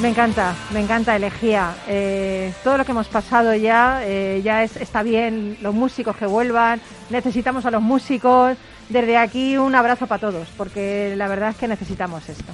[0.01, 1.75] Me encanta, me encanta Elegía.
[1.87, 5.57] Eh, todo lo que hemos pasado ya, eh, ya es, está bien.
[5.61, 8.57] Los músicos que vuelvan, necesitamos a los músicos.
[8.89, 12.51] Desde aquí un abrazo para todos, porque la verdad es que necesitamos esto.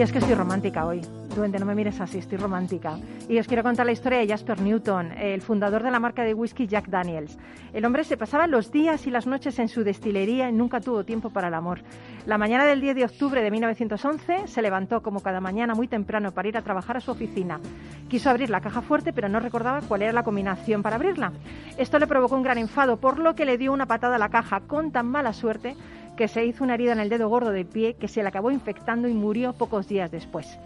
[0.00, 1.02] Y es que estoy romántica hoy.
[1.36, 2.98] Duende, no me mires así, estoy romántica.
[3.28, 6.32] Y os quiero contar la historia de Jasper Newton, el fundador de la marca de
[6.32, 7.36] whisky Jack Daniels.
[7.74, 11.04] El hombre se pasaba los días y las noches en su destilería y nunca tuvo
[11.04, 11.82] tiempo para el amor.
[12.24, 16.32] La mañana del 10 de octubre de 1911 se levantó como cada mañana muy temprano
[16.32, 17.60] para ir a trabajar a su oficina.
[18.08, 21.32] Quiso abrir la caja fuerte, pero no recordaba cuál era la combinación para abrirla.
[21.76, 24.30] Esto le provocó un gran enfado, por lo que le dio una patada a la
[24.30, 25.76] caja con tan mala suerte
[26.20, 28.50] que se hizo una herida en el dedo gordo del pie que se le acabó
[28.50, 30.58] infectando y murió pocos días después.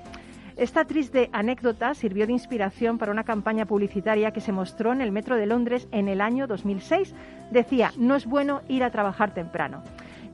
[0.56, 5.12] Esta triste anécdota sirvió de inspiración para una campaña publicitaria que se mostró en el
[5.12, 7.14] metro de Londres en el año 2006.
[7.52, 9.84] Decía, no es bueno ir a trabajar temprano.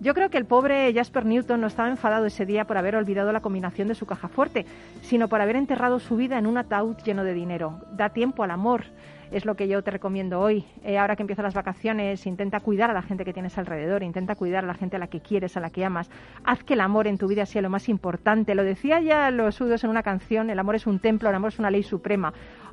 [0.01, 3.31] Yo creo que el pobre Jasper Newton no estaba enfadado ese día por haber olvidado
[3.31, 4.65] la combinación de su caja fuerte,
[5.03, 7.79] sino por haber enterrado su vida en un ataúd lleno de dinero.
[7.93, 8.85] Da tiempo al amor,
[9.31, 10.65] es lo que yo te recomiendo hoy.
[10.83, 14.35] Eh, ahora que empiezan las vacaciones, intenta cuidar a la gente que tienes alrededor, intenta
[14.35, 16.11] cuidar a la gente a la que quieres, a la que amas.
[16.45, 18.55] Haz que el amor en tu vida sea lo más importante.
[18.55, 21.53] Lo decía ya los sudos en una canción, el amor es un templo, el amor
[21.53, 22.33] es una ley suprema.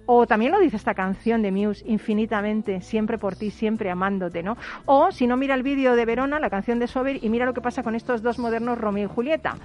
[0.09, 4.55] O también lo dice esta canción de Muse, infinitamente, siempre por ti, siempre amándote, ¿no?
[4.85, 7.53] O si no, mira el vídeo de Verona, la canción de Sober, y mira lo
[7.53, 9.57] que pasa con estos dos modernos Romeo y Julieta.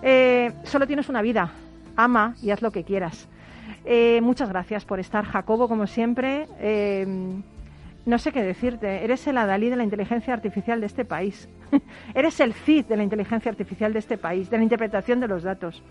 [0.00, 1.50] Eh, solo tienes una vida,
[1.96, 3.28] ama y haz lo que quieras.
[3.84, 6.48] Eh, muchas gracias por estar, Jacobo, como siempre.
[6.58, 7.06] Eh,
[8.06, 9.04] no sé qué decirte.
[9.04, 11.48] Eres el Adalí de la inteligencia artificial de este país.
[12.14, 15.42] Eres el CID de la inteligencia artificial de este país, de la interpretación de los
[15.42, 15.82] datos.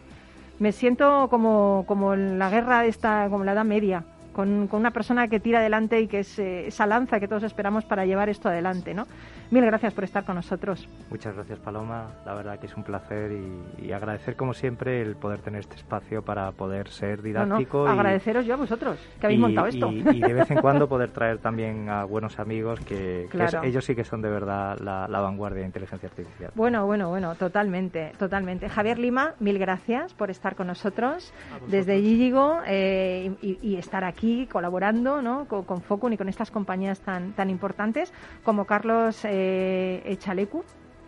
[0.60, 4.92] Me siento como, como en la guerra esta, como la Edad Media, con, con una
[4.92, 8.30] persona que tira adelante y que es eh, esa lanza que todos esperamos para llevar
[8.30, 9.06] esto adelante, ¿no?
[9.54, 10.88] Mil gracias por estar con nosotros.
[11.12, 12.08] Muchas gracias, Paloma.
[12.26, 13.32] La verdad que es un placer
[13.78, 17.88] y, agradecer, como siempre, el poder tener este espacio para poder ser didáctico.
[17.88, 19.92] agradeceros yo a vosotros que habéis montado esto.
[19.92, 23.30] Y, de vez en cuando poder traer también a buenos amigos que,
[23.62, 26.52] ellos sí que son de verdad la, vanguardia de inteligencia artificial.
[26.56, 28.70] Bueno, bueno, bueno, totalmente, totalmente.
[28.70, 31.32] Javier Lima, mil gracias por estar con nosotros
[31.68, 35.46] desde Gilligo eh, y, estar aquí colaborando ¿no?
[35.46, 38.14] con, con Focun y con estas compañías tan, tan importantes
[38.44, 39.24] como Carlos.
[39.26, 40.64] Eh, eh, Chalecu.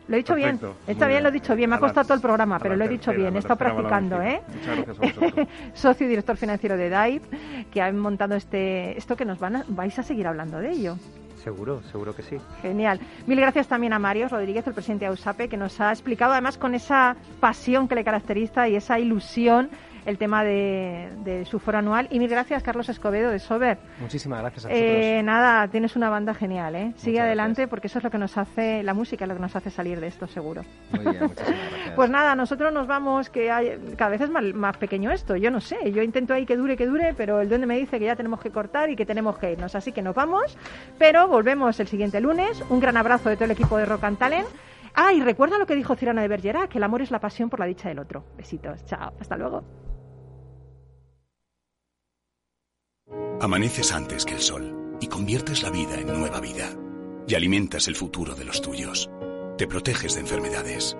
[0.07, 0.59] Lo he dicho bien.
[0.85, 1.69] Está bien, lo he dicho bien.
[1.69, 3.35] Me ha costado todo el programa, pero lo he dicho bien.
[3.35, 4.41] He estado practicando, ¿eh?
[5.73, 7.23] Socio y director financiero de DAIP,
[7.71, 10.97] que han montado este, esto que nos van vais a seguir hablando de ello.
[11.43, 12.37] Seguro, seguro que sí.
[12.61, 12.99] Genial.
[13.25, 16.57] Mil gracias también a Mario Rodríguez, el presidente de AUSAPE, que nos ha explicado además
[16.57, 19.69] con esa pasión que le caracteriza y esa ilusión
[20.05, 22.07] el tema de, su foro anual.
[22.11, 23.77] Y mil gracias, Carlos Escobedo, de Sober.
[23.99, 26.93] Muchísimas gracias a eh, nada, tienes una banda genial, ¿eh?
[26.95, 29.55] Sigue adelante porque eso es lo que nos hace, la música es lo que nos
[29.55, 30.63] hace salir de esto, seguro.
[30.91, 31.95] Muy bien, muchísimas gracias.
[31.95, 33.47] pues nada, nosotros nos vamos, que
[33.97, 36.85] cada vez es más, pequeño esto, yo no sé, yo intento ahí que dure, que
[36.85, 39.53] dure, pero el duende me dice que ya tenemos que cortar y que tenemos que
[39.53, 40.57] irnos, así que nos vamos,
[40.97, 42.63] pero volvemos el siguiente lunes.
[42.69, 44.47] Un gran abrazo de todo el equipo de Rock and Talent.
[44.93, 47.49] Ah, y recuerda lo que dijo Cirana de Bergerac, que el amor es la pasión
[47.49, 48.23] por la dicha del otro.
[48.37, 49.63] Besitos, chao, hasta luego.
[53.45, 56.75] Amaneces antes que el sol y conviertes la vida en nueva vida.
[57.27, 59.09] Y alimentas el futuro de los tuyos.
[59.57, 60.97] Te proteges de enfermedades.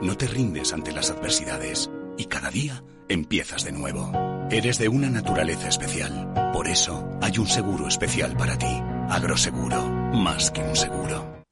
[0.00, 1.90] No te rindes ante las adversidades.
[2.16, 4.10] Y cada día empiezas de nuevo.
[4.50, 6.32] Eres de una naturaleza especial.
[6.54, 8.80] Por eso hay un seguro especial para ti.
[9.10, 9.82] Agroseguro.
[10.14, 11.44] Más que un seguro.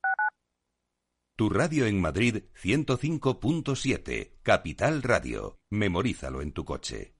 [1.37, 4.39] Tu radio en Madrid 105.7.
[4.43, 5.59] Capital Radio.
[5.71, 7.20] Memorízalo en tu coche.